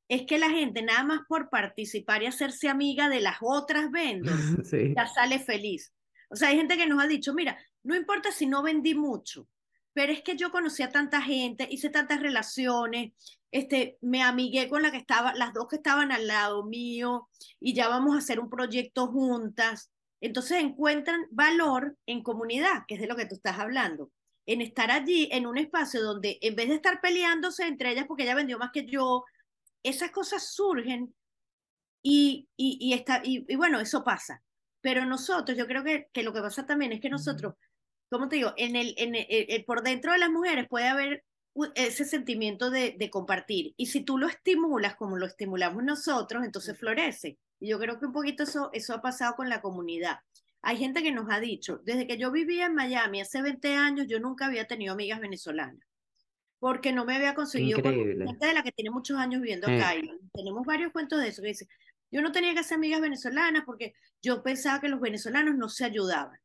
es 0.08 0.24
que 0.26 0.38
la 0.38 0.50
gente 0.50 0.82
nada 0.82 1.04
más 1.04 1.22
por 1.28 1.50
participar 1.50 2.24
y 2.24 2.28
hacerse 2.28 2.70
amiga 2.70 3.10
de 3.10 3.22
las 3.22 3.38
otras 3.42 3.92
vendors 3.92 4.42
ya 4.96 5.08
sale 5.08 5.40
feliz. 5.40 5.94
O 6.30 6.36
sea, 6.36 6.50
hay 6.50 6.58
gente 6.58 6.78
que 6.78 6.88
nos 6.88 7.04
ha 7.04 7.08
dicho, 7.08 7.34
mira, 7.34 7.58
no 7.84 7.96
importa 7.96 8.32
si 8.32 8.46
no 8.46 8.64
vendí 8.64 8.96
mucho, 8.96 9.48
pero 9.96 10.12
es 10.12 10.22
que 10.24 10.36
yo 10.36 10.52
conocí 10.52 10.84
a 10.84 10.90
tanta 10.90 11.22
gente, 11.22 11.70
hice 11.72 11.90
tantas 11.90 12.20
relaciones, 12.20 13.14
este, 13.50 13.98
me 14.02 14.22
amigué 14.24 14.68
con 14.68 14.82
la 14.82 14.92
que 14.92 14.98
estaba, 14.98 15.34
las 15.36 15.54
dos 15.54 15.70
que 15.70 15.78
estaban 15.78 16.12
al 16.12 16.28
lado 16.28 16.66
mío, 16.66 17.30
y 17.62 17.74
ya 17.74 17.88
vamos 17.88 18.14
a 18.14 18.18
hacer 18.18 18.42
un 18.42 18.50
proyecto 18.50 19.08
juntas. 19.08 19.90
Entonces 20.20 20.62
encuentran 20.62 21.26
valor 21.32 21.98
en 22.08 22.24
comunidad, 22.24 22.84
que 22.90 22.96
es 22.96 23.02
de 23.02 23.08
lo 23.08 23.16
que 23.16 23.26
tú 23.26 23.36
estás 23.36 23.58
hablando, 23.58 24.12
en 24.46 24.60
estar 24.60 24.92
allí 24.92 25.30
en 25.32 25.48
un 25.48 25.58
espacio 25.58 26.04
donde 26.04 26.40
en 26.42 26.58
vez 26.58 26.68
de 26.68 26.76
estar 26.76 27.00
peleándose 27.00 27.66
entre 27.66 27.92
ellas 27.92 28.06
porque 28.06 28.24
ella 28.24 28.36
vendió 28.36 28.60
más 28.60 28.72
que 28.74 28.86
yo, 28.86 29.24
esas 29.82 30.12
cosas 30.12 30.54
surgen 30.54 31.16
y, 32.04 32.50
y, 32.58 32.78
y, 32.82 32.94
está, 32.94 33.22
y, 33.24 33.46
y 33.48 33.56
bueno, 33.56 33.80
eso 33.80 34.04
pasa. 34.04 34.44
Pero 34.82 35.06
nosotros, 35.06 35.58
yo 35.58 35.68
creo 35.68 35.86
que, 35.86 36.10
que 36.12 36.22
lo 36.22 36.34
que 36.34 36.42
pasa 36.42 36.66
también 36.66 36.92
es 36.92 37.00
que 37.00 37.10
nosotros 37.10 37.54
¿cómo 38.16 38.30
te 38.30 38.38
digo? 38.38 38.54
En 38.56 38.78
el, 38.78 38.96
en 38.98 39.14
el, 39.14 39.66
por 39.66 39.84
dentro 39.84 40.14
de 40.14 40.20
las 40.20 40.30
mujeres 40.30 40.68
puede 40.70 40.88
haber 40.88 41.26
ese 41.76 42.06
sentimiento 42.06 42.70
de, 42.70 42.96
de, 42.98 43.10
compartir. 43.10 43.74
Y 43.76 43.88
si 43.88 44.06
tú 44.06 44.18
lo 44.18 44.28
estimulas 44.28 44.96
como 44.96 45.18
lo 45.18 45.26
estimulamos 45.26 45.84
nosotros, 45.84 46.46
entonces 46.46 46.78
florece. 46.78 47.38
Y 47.60 47.70
yo 47.70 47.80
creo 47.80 48.00
que 48.00 48.06
un 48.06 48.14
poquito 48.14 48.44
eso, 48.44 48.70
eso 48.72 48.94
ha 48.94 49.02
pasado 49.02 49.36
con 49.36 49.50
la 49.50 49.62
comunidad. 49.62 50.20
Hay 50.62 50.78
gente 50.78 51.04
que 51.04 51.12
nos 51.12 51.30
ha 51.30 51.42
dicho, 51.42 51.82
desde 51.84 52.08
que 52.08 52.18
yo 52.18 52.32
vivía 52.32 52.68
en 52.68 52.76
Miami 52.76 53.20
hace 53.20 53.42
20 53.42 53.74
años, 53.74 54.08
yo 54.08 54.20
nunca 54.22 54.46
había 54.46 54.66
tenido 54.66 54.94
amigas 54.94 55.20
venezolanas, 55.20 55.86
porque 56.60 56.94
no 56.94 57.04
me 57.04 57.16
había 57.16 57.36
conseguido 57.36 57.82
gente 57.84 58.48
de 58.48 58.54
la 58.54 58.64
que 58.64 58.72
tiene 58.72 58.92
muchos 58.92 59.18
años 59.18 59.42
viviendo 59.42 59.68
acá. 59.68 59.94
Y 59.96 60.10
tenemos 60.34 60.66
varios 60.66 60.94
cuentos 60.94 61.20
de 61.20 61.28
eso 61.28 61.42
que 61.42 61.50
dice, 61.50 61.68
yo 62.12 62.22
no 62.22 62.32
tenía 62.32 62.54
que 62.54 62.62
hacer 62.62 62.78
amigas 62.78 63.02
venezolanas 63.02 63.64
porque 63.66 63.94
yo 64.22 64.42
pensaba 64.42 64.80
que 64.80 64.88
los 64.88 65.02
venezolanos 65.02 65.56
no 65.56 65.68
se 65.68 65.84
ayudaban 65.84 66.40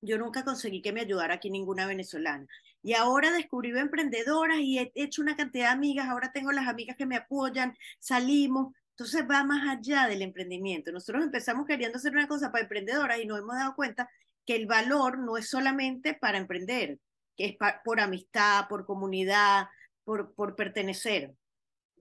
yo 0.00 0.18
nunca 0.18 0.44
conseguí 0.44 0.82
que 0.82 0.92
me 0.92 1.00
ayudara 1.00 1.34
aquí 1.34 1.50
ninguna 1.50 1.86
venezolana. 1.86 2.46
Y 2.82 2.94
ahora 2.94 3.30
descubrí 3.32 3.76
emprendedoras 3.76 4.58
y 4.60 4.78
he 4.78 4.92
hecho 4.94 5.22
una 5.22 5.36
cantidad 5.36 5.66
de 5.66 5.72
amigas, 5.72 6.08
ahora 6.08 6.32
tengo 6.32 6.52
las 6.52 6.68
amigas 6.68 6.96
que 6.96 7.06
me 7.06 7.16
apoyan, 7.16 7.76
salimos. 7.98 8.74
Entonces 8.90 9.24
va 9.30 9.44
más 9.44 9.68
allá 9.68 10.06
del 10.06 10.22
emprendimiento. 10.22 10.92
Nosotros 10.92 11.24
empezamos 11.24 11.66
queriendo 11.66 11.98
hacer 11.98 12.12
una 12.12 12.28
cosa 12.28 12.50
para 12.50 12.62
emprendedoras 12.62 13.20
y 13.20 13.26
nos 13.26 13.38
hemos 13.38 13.56
dado 13.56 13.74
cuenta 13.74 14.08
que 14.44 14.56
el 14.56 14.66
valor 14.66 15.18
no 15.18 15.36
es 15.36 15.48
solamente 15.48 16.14
para 16.14 16.38
emprender, 16.38 16.98
que 17.36 17.46
es 17.46 17.56
por 17.84 18.00
amistad, 18.00 18.66
por 18.68 18.86
comunidad, 18.86 19.68
por, 20.04 20.34
por 20.34 20.56
pertenecer. 20.56 21.34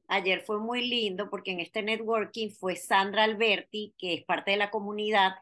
Ayer 0.07 0.41
fue 0.41 0.59
muy 0.59 0.87
lindo 0.87 1.29
porque 1.29 1.51
en 1.51 1.59
este 1.59 1.83
networking 1.83 2.51
fue 2.51 2.77
Sandra 2.77 3.25
Alberti, 3.25 3.93
que 3.97 4.13
es 4.13 4.23
parte 4.23 4.51
de 4.51 4.57
la 4.57 4.71
comunidad, 4.71 5.33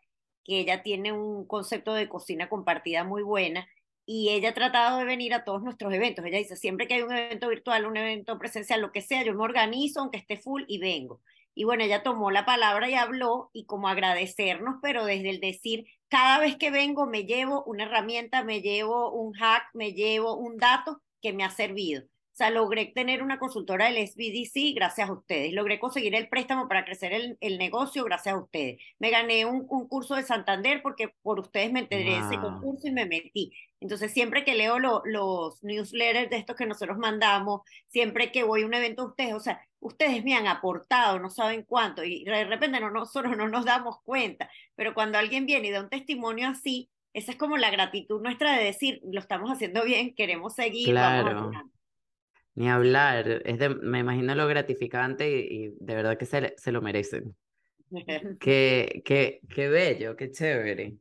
que 0.46 0.60
ella 0.60 0.84
tiene 0.84 1.12
un 1.12 1.46
concepto 1.46 1.94
de 1.94 2.08
cocina 2.08 2.48
compartida 2.48 3.04
muy 3.04 3.24
buena 3.24 3.68
y 4.06 4.30
ella 4.30 4.50
ha 4.50 4.54
tratado 4.54 5.00
de 5.00 5.06
venir 5.06 5.34
a 5.34 5.44
todos 5.44 5.64
nuestros 5.64 5.94
eventos. 5.94 6.24
Ella 6.26 6.38
dice, 6.38 6.56
siempre 6.56 6.88
que 6.88 6.96
hay 6.96 7.02
un 7.02 7.12
evento 7.12 7.50
virtual, 7.50 7.86
un 7.86 7.98
evento 7.98 8.38
presencial, 8.38 8.82
lo 8.82 8.92
que 8.92 9.02
sea, 9.02 9.24
yo 9.24 9.34
me 9.34 9.44
organizo, 9.44 10.00
aunque 10.00 10.20
esté 10.20 10.38
full, 10.38 10.64
y 10.68 10.78
vengo. 10.78 11.22
Y 11.56 11.64
bueno, 11.64 11.84
ella 11.84 12.04
tomó 12.04 12.32
la 12.32 12.46
palabra 12.46 12.90
y 12.90 12.94
habló 12.96 13.50
y 13.54 13.66
como 13.66 13.88
agradecernos, 13.88 14.76
pero 14.82 15.06
desde 15.06 15.30
el 15.30 15.40
decir, 15.40 15.88
cada 16.10 16.40
vez 16.40 16.58
que 16.58 16.70
vengo 16.70 17.08
me 17.08 17.24
llevo 17.24 17.64
una 17.64 17.86
herramienta, 17.86 18.44
me 18.44 18.62
llevo 18.62 19.12
un 19.12 19.34
hack, 19.34 19.64
me 19.74 19.94
llevo 19.94 20.36
un 20.36 20.58
dato 20.58 21.02
que 21.22 21.34
me 21.34 21.44
ha 21.44 21.50
servido. 21.50 22.04
O 22.36 22.38
sea, 22.38 22.50
logré 22.50 22.88
tener 22.88 23.24
una 23.24 23.40
consultora 23.40 23.86
del 23.86 24.06
SBDC 24.06 24.76
gracias 24.76 25.08
a 25.08 25.14
ustedes. 25.14 25.54
Logré 25.54 25.80
conseguir 25.80 26.16
el 26.16 26.28
préstamo 26.28 26.68
para 26.68 26.84
crecer 26.84 27.14
el, 27.14 27.38
el 27.40 27.58
negocio 27.58 28.04
gracias 28.04 28.36
a 28.36 28.38
ustedes. 28.38 28.78
Me 29.00 29.10
gané 29.10 29.46
un, 29.46 29.66
un, 29.70 29.88
curso 29.88 30.16
de 30.16 30.24
Santander 30.24 30.82
porque 30.82 31.16
por 31.22 31.40
ustedes 31.40 31.72
me 31.72 31.80
enteré 31.80 32.04
de 32.04 32.20
ese 32.20 32.38
concurso 32.38 32.90
y 32.90 32.92
me 32.92 33.06
metí. 33.06 33.54
Entonces, 33.80 34.12
siempre 34.12 34.44
que 34.44 34.54
leo 34.54 34.80
los 34.80 35.64
newsletters 35.64 36.30
de 36.30 36.36
estos 36.36 36.58
que 36.58 36.66
nosotros 36.66 36.98
mandamos, 36.98 37.62
siempre 37.88 38.34
que 38.34 38.44
voy 38.44 38.64
a 38.64 38.66
un 38.66 38.74
evento 38.74 39.04
de 39.04 39.08
ustedes, 39.12 39.34
o 39.34 39.40
sea, 39.40 39.62
ustedes 39.80 40.22
me 40.26 40.36
han 40.36 40.48
aportado, 40.48 41.20
no 41.20 41.30
saben 41.30 41.64
cuánto, 41.64 42.04
y 42.04 42.26
de 42.26 42.44
repente 42.44 42.82
no, 42.82 42.92
nosotros 42.92 43.38
no 43.38 43.48
nos 43.48 43.64
damos 43.64 44.02
cuenta, 44.02 44.50
pero 44.76 44.94
cuando 44.94 45.18
alguien 45.18 45.46
viene 45.46 45.70
y 45.70 45.72
da 45.72 45.80
un 45.80 45.90
testimonio 45.90 46.50
así, 46.50 46.90
esa 47.14 47.32
es 47.32 47.38
como 47.38 47.56
la 47.56 47.72
gratitud 47.72 48.22
nuestra 48.22 48.58
de 48.58 48.66
decir, 48.66 49.00
lo 49.10 49.22
estamos 49.22 49.50
haciendo 49.50 49.86
bien, 49.86 50.14
queremos 50.16 50.56
seguir, 50.56 50.90
claro. 50.90 51.34
vamos 51.34 51.75
ni 52.56 52.70
hablar, 52.70 53.42
es 53.46 53.60
de, 53.60 53.70
me 53.70 54.00
imagino 54.00 54.34
lo 54.34 54.48
gratificante 54.48 55.30
y, 55.30 55.74
de 55.80 55.96
verdad 55.96 56.18
que 56.18 56.26
se, 56.26 56.56
se 56.58 56.72
lo 56.72 56.82
merecen. 56.82 57.36
qué, 58.40 59.02
qué, 59.06 59.42
qué 59.54 59.68
bello, 59.68 60.16
qué 60.16 60.32
chévere. 60.32 60.98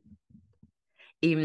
Y, 1.21 1.37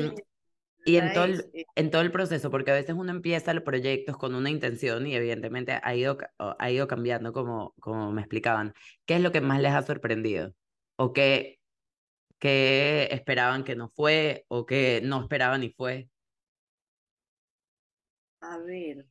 y 0.84 0.96
en, 0.96 1.12
todo 1.12 1.24
el, 1.24 1.50
en 1.74 1.90
todo 1.90 2.02
el 2.02 2.10
proceso, 2.10 2.50
porque 2.50 2.72
a 2.72 2.74
veces 2.74 2.96
uno 2.96 3.12
empieza 3.12 3.54
los 3.54 3.62
proyectos 3.62 4.16
con 4.16 4.34
una 4.34 4.50
intención 4.50 5.06
y 5.06 5.14
evidentemente 5.14 5.78
ha 5.80 5.94
ido, 5.94 6.18
ha 6.38 6.70
ido 6.70 6.88
cambiando 6.88 7.32
como, 7.32 7.74
como 7.80 8.10
me 8.10 8.22
explicaban. 8.22 8.74
¿Qué 9.06 9.14
es 9.14 9.20
lo 9.20 9.30
que 9.30 9.40
más 9.40 9.60
les 9.60 9.72
ha 9.72 9.82
sorprendido? 9.82 10.54
¿O 10.96 11.12
qué, 11.12 11.60
qué 12.38 13.08
esperaban 13.12 13.62
que 13.62 13.76
no 13.76 13.90
fue? 13.90 14.44
¿O 14.48 14.66
qué 14.66 15.00
no 15.04 15.22
esperaban 15.22 15.62
y 15.62 15.70
fue? 15.70 16.08
A 18.40 18.58
ver, 18.58 19.06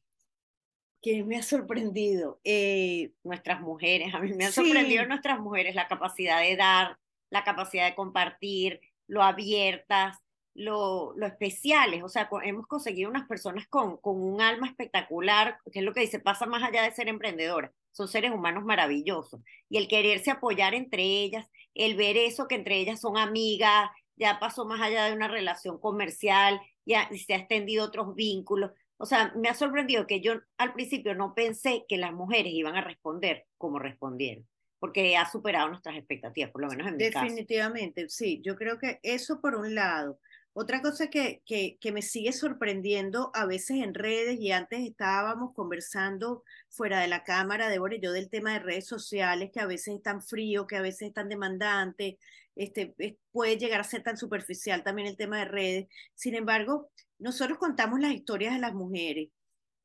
que 1.02 1.24
me 1.24 1.38
ha 1.38 1.44
sorprendido. 1.44 2.40
Eh, 2.44 3.12
nuestras 3.24 3.62
mujeres, 3.62 4.14
a 4.14 4.20
mí 4.20 4.34
me 4.34 4.46
han 4.46 4.52
sorprendido 4.52 5.06
nuestras 5.06 5.40
mujeres, 5.40 5.76
la 5.76 5.88
capacidad 5.88 6.42
de 6.42 6.56
dar, 6.56 6.98
la 7.30 7.44
capacidad 7.44 7.86
de 7.86 7.96
compartir, 7.96 8.82
lo 9.08 9.24
abiertas, 9.24 10.18
lo, 10.54 11.14
lo 11.16 11.26
especiales. 11.26 12.04
O 12.04 12.10
sea, 12.10 12.30
hemos 12.44 12.68
conseguido 12.68 13.10
unas 13.10 13.28
personas 13.28 13.68
con, 13.68 13.98
con 13.98 14.22
un 14.22 14.42
alma 14.42 14.68
espectacular, 14.68 15.58
que 15.72 15.80
es 15.80 15.86
lo 15.86 15.94
que 15.94 16.02
dice, 16.02 16.20
pasa 16.20 16.46
más 16.46 16.64
allá 16.64 16.84
de 16.84 16.92
ser 16.92 17.08
emprendedora. 17.08 17.72
Son 17.92 18.08
seres 18.08 18.32
humanos 18.32 18.64
maravillosos. 18.66 19.42
Y 19.70 19.78
el 19.78 19.88
quererse 19.88 20.32
apoyar 20.32 20.74
entre 20.74 21.04
ellas, 21.04 21.48
el 21.74 21.96
ver 21.96 22.18
eso, 22.18 22.48
que 22.48 22.56
entre 22.56 22.78
ellas 22.78 23.00
son 23.00 23.18
amigas, 23.18 23.90
ya 24.16 24.40
pasó 24.40 24.66
más 24.66 24.82
allá 24.82 25.06
de 25.06 25.14
una 25.14 25.28
relación 25.28 25.80
comercial, 25.80 26.62
ya 26.86 27.10
se 27.10 27.34
ha 27.34 27.38
extendido 27.38 27.86
otros 27.86 28.16
vínculos. 28.16 28.72
O 29.02 29.06
sea, 29.06 29.32
me 29.36 29.48
ha 29.48 29.54
sorprendido 29.54 30.06
que 30.06 30.20
yo 30.20 30.42
al 30.58 30.74
principio 30.74 31.16
no 31.16 31.34
pensé 31.34 31.86
que 31.88 31.98
las 31.98 32.12
mujeres 32.12 32.52
iban 32.54 32.76
a 32.76 32.82
responder 32.82 33.46
como 33.58 33.80
respondieron, 33.80 34.46
porque 34.78 35.16
ha 35.16 35.26
superado 35.26 35.70
nuestras 35.70 35.96
expectativas, 35.96 36.52
por 36.52 36.62
lo 36.62 36.68
menos 36.68 36.86
en 36.88 36.98
mi 36.98 37.10
caso. 37.10 37.24
Definitivamente, 37.24 38.10
sí, 38.10 38.42
yo 38.44 38.58
creo 38.58 38.78
que 38.78 39.00
eso 39.02 39.40
por 39.40 39.56
un 39.56 39.74
lado. 39.74 40.20
Otra 40.54 40.82
cosa 40.82 41.10
que, 41.10 41.42
que, 41.46 41.92
me 41.92 42.02
sigue 42.02 42.34
sorprendiendo 42.34 43.32
a 43.34 43.46
veces 43.46 43.78
en 43.78 43.94
redes, 43.94 44.40
y 44.40 44.52
antes 44.52 44.82
estábamos 44.82 45.54
conversando 45.54 46.44
fuera 46.70 47.00
de 47.00 47.08
la 47.08 47.24
cámara, 47.24 47.70
Débora 47.70 47.96
y 47.96 48.02
yo, 48.02 48.12
del 48.12 48.30
tema 48.30 48.54
de 48.54 48.60
redes 48.60 48.88
sociales, 48.88 49.52
que 49.54 49.60
a 49.62 49.68
veces 49.68 49.96
es 49.96 50.04
tan 50.04 50.22
frío, 50.22 50.68
que 50.68 50.76
a 50.76 50.82
veces 50.82 51.10
es 51.10 51.14
tan 51.14 51.30
demandante, 51.30 52.18
este, 52.56 52.94
puede 53.32 53.58
llegar 53.58 53.80
a 53.80 53.86
ser 53.86 54.04
tan 54.04 54.18
superficial 54.18 54.84
también 54.84 55.08
el 55.08 55.18
tema 55.18 55.40
de 55.40 55.46
redes. 55.46 55.88
Sin 56.16 56.36
embargo, 56.36 56.92
nosotros 57.18 57.58
contamos 57.58 58.00
las 58.02 58.12
historias 58.12 58.54
de 58.54 58.60
las 58.60 58.74
mujeres 58.74 59.30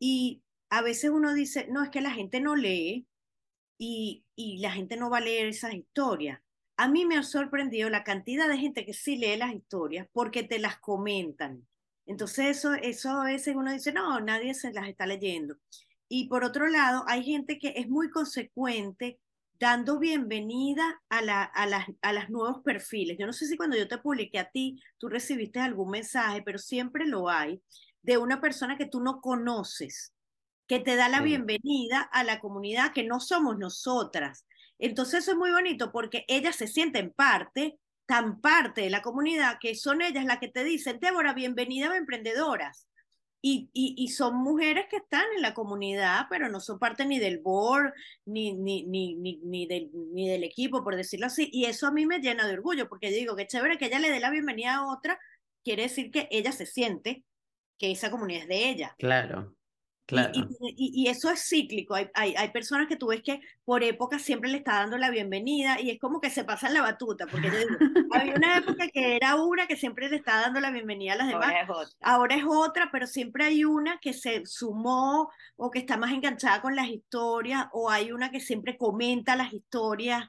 y 0.01 0.43
a 0.71 0.83
veces 0.83 1.11
uno 1.11 1.35
dice, 1.35 1.69
no, 1.71 1.85
es 1.85 1.91
que 1.91 2.01
la 2.01 2.11
gente 2.11 2.41
no 2.41 2.57
lee 2.57 3.07
y, 3.79 4.25
y 4.35 4.59
la 4.59 4.73
gente 4.73 4.97
no 4.97 5.11
va 5.11 5.19
a 5.19 5.21
leer 5.21 5.47
esas 5.47 5.75
historias. 5.75 6.41
A 6.77 6.89
mí 6.89 7.05
me 7.05 7.17
ha 7.17 7.23
sorprendido 7.23 7.89
la 7.89 8.05
cantidad 8.05 8.49
de 8.49 8.59
gente 8.59 8.85
que 8.85 8.95
sí 8.95 9.17
lee 9.17 9.37
las 9.37 9.55
historias 9.55 10.09
porque 10.13 10.43
te 10.43 10.59
las 10.59 10.79
comentan. 10.79 11.67
Entonces 12.07 12.59
eso, 12.59 12.75
eso 12.75 13.11
a 13.11 13.27
veces 13.27 13.55
uno 13.57 13.73
dice, 13.73 13.93
no, 13.93 14.21
nadie 14.21 14.55
se 14.55 14.73
las 14.73 14.89
está 14.89 15.07
leyendo. 15.07 15.57
Y 16.09 16.29
por 16.29 16.45
otro 16.45 16.69
lado, 16.69 17.05
hay 17.07 17.25
gente 17.25 17.59
que 17.59 17.75
es 17.77 17.89
muy 17.89 18.11
consecuente 18.11 19.21
dando 19.59 19.99
bienvenida 19.99 21.03
a, 21.09 21.23
la, 21.23 21.43
a, 21.45 21.67
las, 21.67 21.87
a 22.03 22.13
los 22.13 22.29
nuevos 22.29 22.63
perfiles. 22.63 23.17
Yo 23.19 23.27
no 23.27 23.33
sé 23.33 23.47
si 23.47 23.57
cuando 23.57 23.77
yo 23.77 23.89
te 23.89 23.99
publiqué 23.99 24.39
a 24.39 24.51
ti, 24.51 24.83
tú 24.99 25.09
recibiste 25.09 25.61
algún 25.61 25.91
mensaje, 25.91 26.43
pero 26.43 26.59
siempre 26.59 27.07
lo 27.07 27.31
hay, 27.31 27.63
de 28.03 28.19
una 28.19 28.41
persona 28.41 28.77
que 28.77 28.87
tú 28.87 29.01
no 29.01 29.21
conoces, 29.21 30.13
que 30.67 30.81
te 30.81 30.97
da 30.97 31.09
la 31.09 31.21
bienvenida 31.21 32.01
a 32.01 32.25
la 32.25 32.41
comunidad 32.41 32.93
que 32.93 33.05
no 33.05 33.21
somos 33.21 33.57
nosotras. 33.59 34.47
Entonces 34.79 35.21
eso 35.21 35.33
es 35.33 35.37
muy 35.37 35.51
bonito 35.51 35.93
porque 35.93 36.25
ellas 36.29 36.57
se 36.57 36.67
sienten 36.67 37.13
parte, 37.13 37.79
tan 38.07 38.41
parte 38.41 38.83
de 38.83 38.91
la 38.91 39.03
comunidad, 39.03 39.59
que 39.61 39.75
son 39.75 40.03
ellas 40.03 40.25
las 40.25 40.39
que 40.39 40.49
te 40.49 40.65
dicen, 40.65 40.99
Débora, 41.01 41.33
bienvenida 41.35 41.91
a 41.91 41.97
Emprendedoras. 41.97 42.89
Y, 43.47 43.69
y, 43.75 44.09
son 44.09 44.37
mujeres 44.37 44.87
que 44.89 44.97
están 44.97 45.27
en 45.37 45.43
la 45.43 45.53
comunidad, 45.53 46.29
pero 46.31 46.49
no 46.49 46.61
son 46.61 46.79
parte 46.79 47.05
ni 47.05 47.19
del 47.19 47.41
board, 47.41 47.93
ni, 48.25 48.55
ni, 48.55 48.85
ni, 48.87 49.17
ni, 49.17 49.67
del, 49.67 49.91
ni 49.93 50.31
del 50.31 50.45
equipo, 50.45 50.83
por 50.83 50.97
decirlo 50.97 51.27
así. 51.27 51.51
Y 51.53 51.67
eso 51.67 51.87
a 51.87 51.91
mí 51.91 52.07
me 52.07 52.21
llena 52.21 52.47
de 52.47 52.55
orgullo, 52.55 52.89
porque 52.89 53.11
digo 53.11 53.37
que 53.37 53.47
chévere 53.47 53.77
que 53.77 53.85
ella 53.85 53.99
le 53.99 54.11
dé 54.11 54.19
la 54.19 54.31
bienvenida 54.31 54.77
a 54.77 54.87
otra, 54.91 55.21
quiere 55.63 55.83
decir 55.83 56.11
que 56.11 56.27
ella 56.31 56.53
se 56.53 56.65
siente 56.65 57.23
que 57.79 57.91
esa 57.91 58.11
comunidad 58.11 58.45
es 58.45 58.49
de 58.49 58.69
ella. 58.71 58.95
Claro. 58.99 59.55
Y, 60.07 61.09
eso 61.09 61.31
es 61.31 61.49
cíclico. 61.49 61.95
Hay, 61.95 62.09
hay, 62.15 62.35
hay, 62.37 62.51
personas 62.51 62.89
que 62.89 62.97
tú 62.97 63.07
ves 63.07 63.23
que 63.23 63.41
por 63.65 63.83
época 63.83 64.19
siempre 64.19 64.51
le 64.51 64.59
está 64.59 64.75
dando 64.75 64.99
la 64.99 65.11
bienvenida 65.11 65.81
y 65.81 65.91
es 65.91 65.99
como 65.99 66.21
que 66.21 66.29
se 66.29 66.45
pasan 66.45 66.75
la 66.75 66.83
batuta, 66.83 67.27
porque 67.27 67.51
yo 67.51 67.59
digo, 67.59 67.77
había 68.13 68.35
una 68.37 68.59
época 68.59 68.89
que 68.89 69.17
era 69.17 69.37
una 69.37 69.67
que 69.67 69.77
siempre 69.77 70.11
le 70.11 70.17
está 70.17 70.43
dando 70.43 70.61
la 70.61 70.71
bienvenida 70.71 71.15
a 71.15 71.17
las 71.17 71.29
demás. 71.29 71.47
Ahora 71.47 71.63
es, 71.63 71.71
otra. 71.71 71.97
Ahora 72.03 72.35
es 72.37 72.45
otra, 72.47 72.89
pero 72.93 73.07
siempre 73.07 73.45
hay 73.47 73.65
una 73.65 73.99
que 73.99 74.13
se 74.13 74.45
sumó 74.45 75.31
o 75.57 75.71
que 75.71 75.79
está 75.79 75.97
más 75.97 76.13
enganchada 76.13 76.61
con 76.61 76.77
las 76.77 76.89
historias 76.89 77.67
o 77.73 77.89
hay 77.91 78.13
una 78.13 78.31
que 78.31 78.41
siempre 78.41 78.77
comenta 78.77 79.37
las 79.37 79.55
historias. 79.55 80.29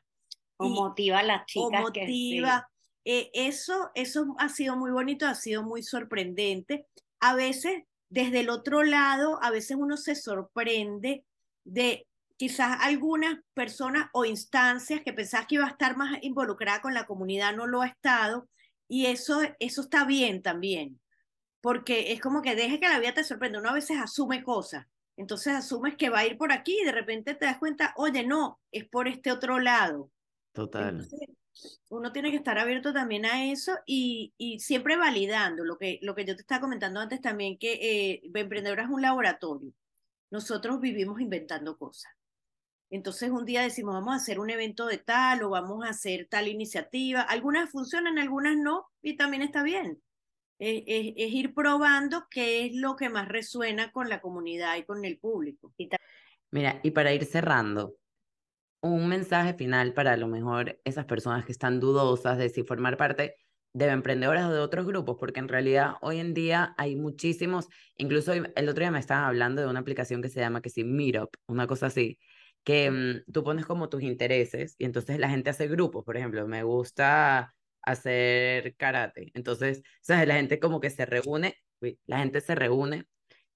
O 0.57 0.69
motiva 0.69 1.19
a 1.19 1.23
las 1.23 1.45
chicas. 1.47 1.81
O 1.81 1.83
motiva. 1.83 2.69
Eh, 3.03 3.29
eso, 3.33 3.91
eso 3.93 4.35
ha 4.39 4.47
sido 4.47 4.77
muy 4.77 4.91
bonito, 4.91 5.27
ha 5.27 5.35
sido 5.35 5.63
muy 5.63 5.83
sorprendente. 5.83 6.87
A 7.19 7.35
veces 7.35 7.83
desde 8.15 8.39
el 8.39 8.49
otro 8.49 8.81
lado, 8.83 9.43
a 9.43 9.51
veces 9.51 9.75
uno 9.77 9.97
se 9.97 10.15
sorprende 10.15 11.25
de 11.65 12.07
quizás 12.37 12.77
algunas 12.79 13.39
personas 13.53 14.07
o 14.13 14.23
instancias 14.23 15.01
que 15.03 15.11
pensás 15.11 15.45
que 15.45 15.55
iba 15.55 15.65
a 15.65 15.71
estar 15.71 15.97
más 15.97 16.17
involucrada 16.21 16.81
con 16.81 16.93
la 16.93 17.05
comunidad 17.05 17.53
no 17.53 17.67
lo 17.67 17.81
ha 17.81 17.87
estado 17.87 18.47
y 18.87 19.07
eso, 19.07 19.41
eso 19.59 19.81
está 19.81 20.05
bien 20.05 20.41
también, 20.41 21.01
porque 21.59 22.13
es 22.13 22.21
como 22.21 22.41
que 22.41 22.55
deje 22.55 22.79
que 22.79 22.87
la 22.87 22.99
vida 22.99 23.13
te 23.13 23.25
sorprenda, 23.25 23.59
uno 23.59 23.71
a 23.71 23.73
veces 23.73 23.97
asume 23.97 24.43
cosas, 24.43 24.85
entonces 25.17 25.53
asumes 25.53 25.97
que 25.97 26.09
va 26.09 26.19
a 26.19 26.25
ir 26.25 26.37
por 26.37 26.53
aquí 26.53 26.79
y 26.81 26.85
de 26.85 26.93
repente 26.93 27.35
te 27.35 27.45
das 27.45 27.57
cuenta, 27.57 27.93
oye, 27.97 28.25
no, 28.25 28.61
es 28.71 28.87
por 28.87 29.09
este 29.09 29.29
otro 29.29 29.59
lado. 29.59 30.09
Total 30.53 31.05
uno 31.89 32.11
tiene 32.11 32.31
que 32.31 32.37
estar 32.37 32.57
abierto 32.57 32.93
también 32.93 33.25
a 33.25 33.45
eso 33.51 33.77
y, 33.85 34.33
y, 34.37 34.59
siempre 34.59 34.97
validando 34.97 35.63
lo 35.63 35.77
que, 35.77 35.99
lo 36.01 36.15
que 36.15 36.25
yo 36.25 36.35
te 36.35 36.41
estaba 36.41 36.61
comentando 36.61 36.99
antes 36.99 37.21
también, 37.21 37.57
que 37.57 37.73
eh, 37.73 38.21
Emprendedora 38.33 38.83
es 38.83 38.89
un 38.89 39.01
laboratorio. 39.01 39.71
Nosotros 40.31 40.81
vivimos 40.81 41.21
inventando 41.21 41.77
cosas. 41.77 42.11
Entonces 42.89 43.31
un 43.31 43.45
día 43.45 43.61
decimos, 43.61 43.93
vamos 43.93 44.13
a 44.13 44.17
hacer 44.17 44.39
un 44.39 44.49
evento 44.49 44.85
de 44.85 44.97
tal 44.97 45.43
o 45.43 45.49
vamos 45.49 45.85
a 45.85 45.89
hacer 45.89 46.27
tal 46.29 46.47
iniciativa. 46.47 47.21
Algunas 47.21 47.69
funcionan, 47.71 48.19
algunas 48.19 48.57
no, 48.57 48.87
y 49.01 49.17
también 49.17 49.41
está 49.41 49.63
bien. 49.63 50.01
Es, 50.59 50.83
es 50.87 51.33
ir 51.33 51.53
probando 51.53 52.27
qué 52.29 52.65
es 52.65 52.75
lo 52.75 52.95
que 52.95 53.09
más 53.09 53.27
resuena 53.27 53.91
con 53.91 54.07
la 54.07 54.21
comunidad 54.21 54.77
y 54.77 54.83
con 54.83 55.03
el 55.03 55.17
público. 55.17 55.73
Mira, 56.51 56.79
y 56.83 56.91
para 56.91 57.11
ir 57.13 57.25
cerrando, 57.25 57.95
un 58.81 59.07
mensaje 59.07 59.53
final 59.55 59.93
para 59.93 60.13
a 60.13 60.17
lo 60.17 60.27
mejor 60.27 60.79
esas 60.85 61.05
personas 61.05 61.45
que 61.45 61.51
están 61.51 61.79
dudosas 61.79 62.37
de 62.37 62.49
si 62.49 62.63
formar 62.63 62.97
parte 62.97 63.35
de 63.73 63.87
emprendedoras 63.87 64.45
o 64.49 64.53
de 64.53 64.59
otros 64.59 64.85
grupos, 64.87 65.17
porque 65.19 65.39
en 65.41 65.49
realidad 65.49 65.95
hoy 66.01 66.19
en 66.19 66.33
día 66.33 66.73
hay 66.77 66.95
muchísimos, 66.95 67.67
incluso 67.97 68.31
el 68.33 68.69
otro 68.69 68.81
día 68.81 68.91
me 68.91 68.99
estaban 68.99 69.25
hablando 69.25 69.61
de 69.61 69.67
una 69.67 69.81
aplicación 69.81 70.21
que 70.21 70.29
se 70.29 70.39
llama 70.39 70.61
que 70.61 70.69
sí, 70.69 70.83
Meetup, 70.85 71.35
una 71.47 71.67
cosa 71.67 71.87
así, 71.87 72.17
que 72.63 72.89
mm, 72.91 73.31
tú 73.33 73.43
pones 73.43 73.65
como 73.65 73.89
tus 73.89 74.01
intereses 74.03 74.75
y 74.77 74.85
entonces 74.85 75.19
la 75.19 75.29
gente 75.29 75.49
hace 75.49 75.67
grupos, 75.67 76.05
por 76.05 76.15
ejemplo, 76.17 76.47
me 76.47 76.63
gusta 76.63 77.53
hacer 77.81 78.75
karate, 78.77 79.31
entonces, 79.33 79.83
¿sabes? 80.01 80.27
La 80.27 80.35
gente 80.35 80.59
como 80.59 80.79
que 80.79 80.89
se 80.89 81.05
reúne, 81.05 81.55
la 82.05 82.19
gente 82.19 82.41
se 82.41 82.55
reúne 82.55 83.05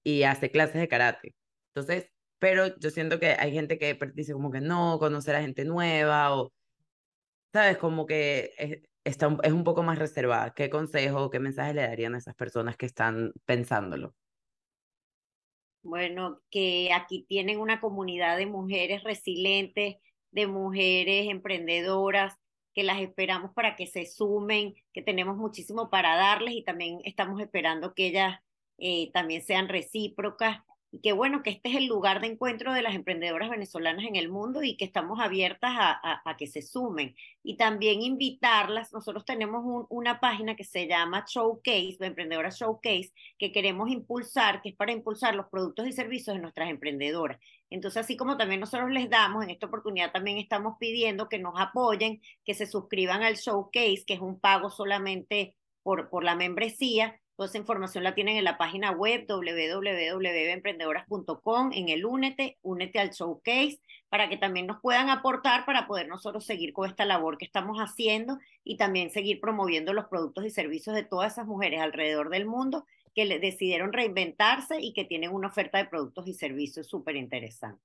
y 0.04 0.22
hace 0.24 0.50
clases 0.50 0.76
de 0.80 0.88
karate. 0.88 1.34
Entonces, 1.74 2.10
pero 2.40 2.76
yo 2.78 2.90
siento 2.90 3.20
que 3.20 3.36
hay 3.38 3.52
gente 3.52 3.78
que 3.78 3.96
dice 4.14 4.32
como 4.32 4.50
que 4.50 4.60
no, 4.60 4.98
conocer 4.98 5.36
a 5.36 5.42
gente 5.42 5.64
nueva 5.64 6.34
o, 6.34 6.52
¿sabes? 7.52 7.76
Como 7.76 8.06
que 8.06 8.52
es, 8.58 8.80
está, 9.04 9.36
es 9.42 9.52
un 9.52 9.62
poco 9.62 9.82
más 9.82 9.98
reservada. 9.98 10.52
¿Qué 10.54 10.70
consejo 10.70 11.30
qué 11.30 11.38
mensaje 11.38 11.74
le 11.74 11.82
darían 11.82 12.14
a 12.14 12.18
esas 12.18 12.34
personas 12.34 12.76
que 12.76 12.86
están 12.86 13.32
pensándolo? 13.44 14.14
Bueno, 15.82 16.40
que 16.50 16.90
aquí 16.94 17.24
tienen 17.28 17.60
una 17.60 17.80
comunidad 17.80 18.38
de 18.38 18.46
mujeres 18.46 19.04
resilientes, 19.04 19.96
de 20.30 20.46
mujeres 20.46 21.28
emprendedoras, 21.28 22.34
que 22.74 22.84
las 22.84 23.00
esperamos 23.00 23.52
para 23.52 23.76
que 23.76 23.86
se 23.86 24.06
sumen, 24.06 24.74
que 24.92 25.02
tenemos 25.02 25.36
muchísimo 25.36 25.90
para 25.90 26.16
darles 26.16 26.54
y 26.54 26.64
también 26.64 27.00
estamos 27.04 27.40
esperando 27.40 27.94
que 27.94 28.06
ellas 28.08 28.38
eh, 28.78 29.10
también 29.12 29.42
sean 29.42 29.68
recíprocas 29.68 30.62
y 30.92 31.00
que 31.00 31.12
bueno, 31.12 31.42
que 31.42 31.50
este 31.50 31.68
es 31.68 31.76
el 31.76 31.86
lugar 31.86 32.20
de 32.20 32.28
encuentro 32.28 32.72
de 32.72 32.82
las 32.82 32.94
emprendedoras 32.94 33.50
venezolanas 33.50 34.04
en 34.04 34.16
el 34.16 34.28
mundo 34.28 34.62
y 34.62 34.76
que 34.76 34.84
estamos 34.84 35.20
abiertas 35.20 35.70
a, 35.72 36.22
a, 36.28 36.36
que 36.36 36.48
se 36.48 36.62
sumen. 36.62 37.14
Y 37.44 37.56
también 37.56 38.02
invitarlas, 38.02 38.92
nosotros 38.92 39.24
tenemos 39.24 39.86
una 39.88 40.18
página 40.18 40.56
que 40.56 40.64
se 40.64 40.88
llama 40.88 41.24
Showcase, 41.28 41.98
Emprendedora 42.00 42.50
Showcase, 42.50 43.12
que 43.38 43.52
queremos 43.52 43.88
impulsar, 43.90 44.62
que 44.62 44.70
es 44.70 44.76
para 44.76 44.92
impulsar 44.92 45.34
los 45.34 45.46
productos 45.46 45.86
y 45.86 45.92
servicios 45.92 46.34
de 46.34 46.42
nuestras 46.42 46.70
emprendedoras. 46.70 47.38
Entonces, 47.70 48.02
así 48.02 48.16
como 48.16 48.36
también 48.36 48.60
nosotros 48.60 48.90
les 48.90 49.08
damos, 49.08 49.44
en 49.44 49.50
esta 49.50 49.66
oportunidad 49.66 50.10
también 50.10 50.38
estamos 50.38 50.74
pidiendo 50.80 51.28
que 51.28 51.38
nos 51.38 51.54
apoyen, 51.56 52.20
que 52.44 52.54
se 52.54 52.66
suscriban 52.66 53.22
al 53.22 53.36
Showcase, 53.36 54.04
que 54.04 54.14
es 54.14 54.20
un 54.20 54.40
pago 54.40 54.70
solamente 54.70 55.54
por, 55.84 56.10
por 56.10 56.24
la 56.24 56.34
membresía, 56.34 57.20
Toda 57.40 57.48
esa 57.48 57.56
información 57.56 58.04
la 58.04 58.14
tienen 58.14 58.36
en 58.36 58.44
la 58.44 58.58
página 58.58 58.90
web 58.90 59.24
www.emprendedoras.com, 59.26 61.70
en 61.72 61.88
el 61.88 62.04
Únete, 62.04 62.58
Únete 62.60 62.98
al 62.98 63.12
Showcase, 63.12 63.80
para 64.10 64.28
que 64.28 64.36
también 64.36 64.66
nos 64.66 64.82
puedan 64.82 65.08
aportar 65.08 65.64
para 65.64 65.86
poder 65.86 66.06
nosotros 66.06 66.44
seguir 66.44 66.74
con 66.74 66.86
esta 66.86 67.06
labor 67.06 67.38
que 67.38 67.46
estamos 67.46 67.78
haciendo 67.78 68.38
y 68.62 68.76
también 68.76 69.08
seguir 69.08 69.40
promoviendo 69.40 69.94
los 69.94 70.04
productos 70.08 70.44
y 70.44 70.50
servicios 70.50 70.94
de 70.94 71.02
todas 71.02 71.32
esas 71.32 71.46
mujeres 71.46 71.80
alrededor 71.80 72.28
del 72.28 72.44
mundo 72.44 72.84
que 73.14 73.24
decidieron 73.38 73.94
reinventarse 73.94 74.78
y 74.78 74.92
que 74.92 75.06
tienen 75.06 75.32
una 75.32 75.48
oferta 75.48 75.78
de 75.78 75.86
productos 75.86 76.28
y 76.28 76.34
servicios 76.34 76.88
súper 76.88 77.16
interesante. 77.16 77.82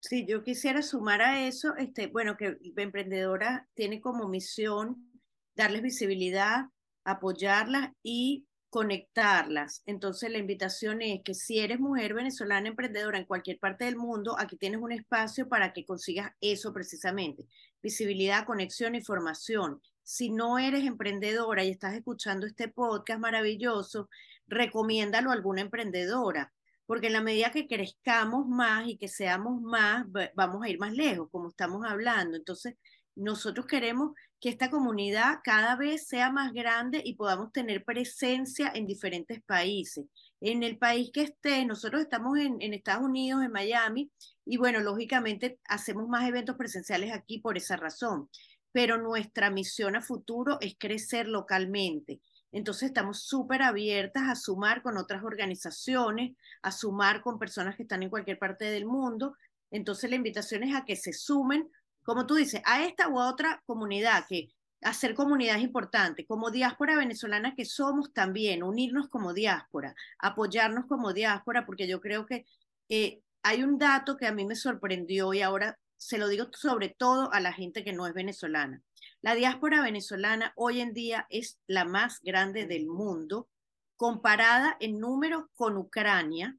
Sí, 0.00 0.26
yo 0.26 0.44
quisiera 0.44 0.82
sumar 0.82 1.22
a 1.22 1.46
eso, 1.46 1.74
este, 1.76 2.08
bueno, 2.08 2.36
que 2.36 2.58
Emprendedora 2.76 3.66
tiene 3.72 4.02
como 4.02 4.28
misión 4.28 5.10
darles 5.56 5.80
visibilidad 5.80 6.66
apoyarlas 7.10 7.90
y 8.02 8.46
conectarlas. 8.70 9.82
Entonces 9.86 10.30
la 10.30 10.38
invitación 10.38 11.00
es 11.00 11.22
que 11.24 11.34
si 11.34 11.58
eres 11.58 11.80
mujer 11.80 12.14
venezolana 12.14 12.68
emprendedora 12.68 13.18
en 13.18 13.24
cualquier 13.24 13.58
parte 13.58 13.86
del 13.86 13.96
mundo, 13.96 14.36
aquí 14.38 14.56
tienes 14.56 14.80
un 14.80 14.92
espacio 14.92 15.48
para 15.48 15.72
que 15.72 15.86
consigas 15.86 16.32
eso 16.40 16.72
precisamente, 16.72 17.46
visibilidad, 17.82 18.44
conexión 18.44 18.94
y 18.94 19.02
formación. 19.02 19.80
Si 20.02 20.30
no 20.30 20.58
eres 20.58 20.84
emprendedora 20.84 21.64
y 21.64 21.70
estás 21.70 21.94
escuchando 21.94 22.46
este 22.46 22.68
podcast 22.68 23.20
maravilloso, 23.20 24.08
recomiéndalo 24.46 25.30
a 25.30 25.34
alguna 25.34 25.62
emprendedora, 25.62 26.52
porque 26.86 27.08
en 27.08 27.14
la 27.14 27.22
medida 27.22 27.50
que 27.50 27.66
crezcamos 27.66 28.46
más 28.46 28.86
y 28.86 28.96
que 28.96 29.08
seamos 29.08 29.60
más, 29.60 30.06
vamos 30.34 30.62
a 30.62 30.68
ir 30.68 30.78
más 30.78 30.92
lejos, 30.92 31.28
como 31.30 31.48
estamos 31.48 31.84
hablando. 31.86 32.36
Entonces, 32.36 32.74
nosotros 33.14 33.66
queremos 33.66 34.12
que 34.40 34.48
esta 34.48 34.70
comunidad 34.70 35.40
cada 35.42 35.76
vez 35.76 36.06
sea 36.06 36.30
más 36.30 36.52
grande 36.52 37.02
y 37.04 37.14
podamos 37.14 37.52
tener 37.52 37.84
presencia 37.84 38.70
en 38.74 38.86
diferentes 38.86 39.42
países. 39.42 40.06
En 40.40 40.62
el 40.62 40.78
país 40.78 41.10
que 41.12 41.22
esté, 41.22 41.64
nosotros 41.64 42.02
estamos 42.02 42.38
en, 42.38 42.72
Estados 42.72 43.04
Unidos, 43.04 43.42
en 43.42 43.50
Miami, 43.50 44.10
y 44.44 44.56
bueno, 44.56 44.80
lógicamente 44.80 45.58
hacemos 45.68 46.08
más 46.08 46.28
eventos 46.28 46.56
presenciales 46.56 47.12
aquí 47.12 47.40
por 47.40 47.56
esa 47.56 47.76
razón, 47.76 48.30
pero 48.70 48.98
nuestra 48.98 49.50
misión 49.50 49.96
a 49.96 50.02
futuro 50.02 50.58
es 50.60 50.76
crecer 50.78 51.26
localmente. 51.26 52.20
Entonces 52.52 52.88
estamos 52.88 53.24
súper 53.24 53.62
abiertas 53.62 54.22
a 54.28 54.36
sumar 54.36 54.82
con 54.82 54.96
otras 54.96 55.24
organizaciones, 55.24 56.36
a 56.62 56.70
sumar 56.70 57.20
con 57.20 57.38
personas 57.38 57.76
que 57.76 57.82
están 57.82 58.02
en 58.02 58.10
cualquier 58.10 58.38
parte 58.38 58.66
del 58.66 58.86
mundo. 58.86 59.36
Entonces 59.70 60.08
la 60.08 60.16
invitación 60.16 60.62
es 60.62 60.74
a 60.74 60.84
que 60.84 60.96
se 60.96 61.12
sumen 61.12 61.68
como 62.08 62.24
tú 62.24 62.36
dices, 62.36 62.62
a 62.64 62.86
esta 62.86 63.06
u 63.10 63.20
a 63.20 63.28
otra 63.28 63.62
comunidad, 63.66 64.24
que 64.26 64.48
hacer 64.80 65.14
comunidad 65.14 65.56
es 65.56 65.62
importante, 65.62 66.24
como 66.24 66.50
diáspora 66.50 66.96
venezolana 66.96 67.54
que 67.54 67.66
somos 67.66 68.14
también, 68.14 68.62
unirnos 68.62 69.10
como 69.10 69.34
diáspora, 69.34 69.94
apoyarnos 70.18 70.86
como 70.86 71.12
diáspora, 71.12 71.66
porque 71.66 71.86
yo 71.86 72.00
creo 72.00 72.24
que 72.24 72.46
eh, 72.88 73.20
hay 73.42 73.62
un 73.62 73.76
dato 73.76 74.16
que 74.16 74.26
a 74.26 74.32
mí 74.32 74.46
me 74.46 74.56
sorprendió 74.56 75.34
y 75.34 75.42
ahora 75.42 75.78
se 75.98 76.16
lo 76.16 76.28
digo 76.28 76.46
sobre 76.50 76.88
todo 76.88 77.30
a 77.30 77.40
la 77.40 77.52
gente 77.52 77.84
que 77.84 77.92
no 77.92 78.06
es 78.06 78.14
venezolana. 78.14 78.82
La 79.20 79.34
diáspora 79.34 79.82
venezolana 79.82 80.54
hoy 80.56 80.80
en 80.80 80.94
día 80.94 81.26
es 81.28 81.58
la 81.66 81.84
más 81.84 82.22
grande 82.22 82.64
del 82.64 82.86
mundo, 82.86 83.50
comparada 83.96 84.78
en 84.80 84.98
número 84.98 85.50
con 85.56 85.76
Ucrania, 85.76 86.56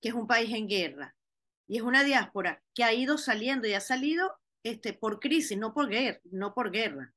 que 0.00 0.08
es 0.08 0.14
un 0.14 0.26
país 0.26 0.54
en 0.54 0.68
guerra. 0.68 1.14
Y 1.66 1.76
es 1.76 1.82
una 1.82 2.02
diáspora 2.02 2.62
que 2.74 2.82
ha 2.84 2.94
ido 2.94 3.18
saliendo 3.18 3.68
y 3.68 3.74
ha 3.74 3.80
salido 3.80 4.38
este, 4.64 4.94
por 4.94 5.20
crisis, 5.20 5.56
no 5.56 5.72
por, 5.72 5.88
guerra, 5.88 6.18
no 6.24 6.54
por 6.54 6.72
guerra. 6.72 7.12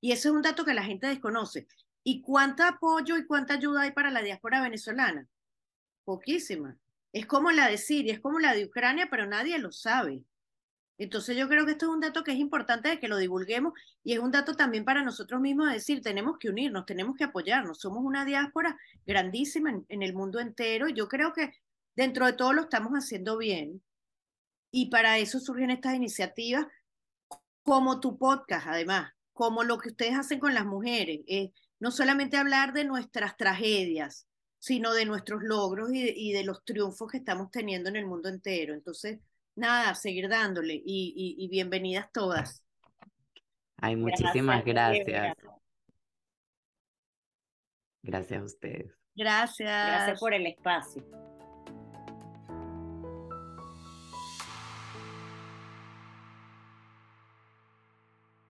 Y 0.00 0.12
ese 0.12 0.28
es 0.28 0.34
un 0.34 0.42
dato 0.42 0.64
que 0.64 0.74
la 0.74 0.84
gente 0.84 1.08
desconoce. 1.08 1.66
¿Y 2.04 2.20
cuánto 2.22 2.62
apoyo 2.64 3.16
y 3.16 3.26
cuánta 3.26 3.54
ayuda 3.54 3.82
hay 3.82 3.92
para 3.92 4.10
la 4.10 4.22
diáspora 4.22 4.60
venezolana? 4.60 5.26
Poquísima. 6.04 6.76
Es 7.12 7.26
como 7.26 7.50
la 7.50 7.68
de 7.68 7.78
Siria, 7.78 8.12
es 8.12 8.20
como 8.20 8.38
la 8.38 8.54
de 8.54 8.66
Ucrania, 8.66 9.08
pero 9.10 9.26
nadie 9.26 9.58
lo 9.58 9.72
sabe. 9.72 10.22
Entonces 10.98 11.36
yo 11.36 11.48
creo 11.48 11.64
que 11.64 11.72
esto 11.72 11.86
es 11.86 11.92
un 11.92 12.00
dato 12.00 12.22
que 12.22 12.32
es 12.32 12.38
importante 12.38 12.88
de 12.88 13.00
que 13.00 13.08
lo 13.08 13.16
divulguemos 13.16 13.72
y 14.04 14.12
es 14.12 14.18
un 14.18 14.30
dato 14.30 14.54
también 14.54 14.84
para 14.84 15.02
nosotros 15.02 15.40
mismos 15.40 15.68
de 15.68 15.74
decir, 15.74 16.02
tenemos 16.02 16.38
que 16.38 16.48
unirnos, 16.48 16.86
tenemos 16.86 17.16
que 17.16 17.24
apoyarnos. 17.24 17.80
Somos 17.80 18.04
una 18.04 18.24
diáspora 18.24 18.76
grandísima 19.06 19.70
en, 19.70 19.86
en 19.88 20.02
el 20.02 20.14
mundo 20.14 20.38
entero 20.40 20.88
y 20.88 20.94
yo 20.94 21.08
creo 21.08 21.32
que 21.32 21.52
dentro 21.96 22.26
de 22.26 22.34
todo 22.34 22.52
lo 22.52 22.62
estamos 22.62 22.92
haciendo 22.92 23.38
bien. 23.38 23.82
Y 24.70 24.90
para 24.90 25.18
eso 25.18 25.38
surgen 25.38 25.70
estas 25.70 25.94
iniciativas, 25.94 26.66
como 27.62 28.00
tu 28.00 28.18
podcast, 28.18 28.66
además, 28.66 29.12
como 29.32 29.64
lo 29.64 29.78
que 29.78 29.90
ustedes 29.90 30.16
hacen 30.16 30.38
con 30.38 30.54
las 30.54 30.66
mujeres. 30.66 31.20
no 31.80 31.90
solamente 31.90 32.36
hablar 32.36 32.72
de 32.72 32.84
nuestras 32.84 33.36
tragedias, 33.36 34.26
sino 34.58 34.94
de 34.94 35.04
nuestros 35.04 35.42
logros 35.42 35.90
y 35.92 36.32
de, 36.32 36.44
los 36.44 36.64
triunfos 36.64 37.10
que 37.10 37.18
estamos 37.18 37.50
teniendo 37.50 37.88
en 37.88 37.96
el 37.96 38.06
mundo 38.06 38.28
entero. 38.28 38.74
Entonces, 38.74 39.18
nada, 39.56 39.94
seguir 39.96 40.28
dándole 40.28 40.80
y, 40.84 41.48
bienvenidas 41.50 42.10
todas. 42.12 42.62
Ay, 43.78 43.96
muchísimas 43.96 44.64
gracias. 44.64 45.36
Gracias 48.02 48.40
a 48.40 48.44
ustedes. 48.44 48.92
Gracias. 49.16 49.86
Gracias 49.88 50.20
por 50.20 50.32
el 50.32 50.46
espacio. 50.46 51.04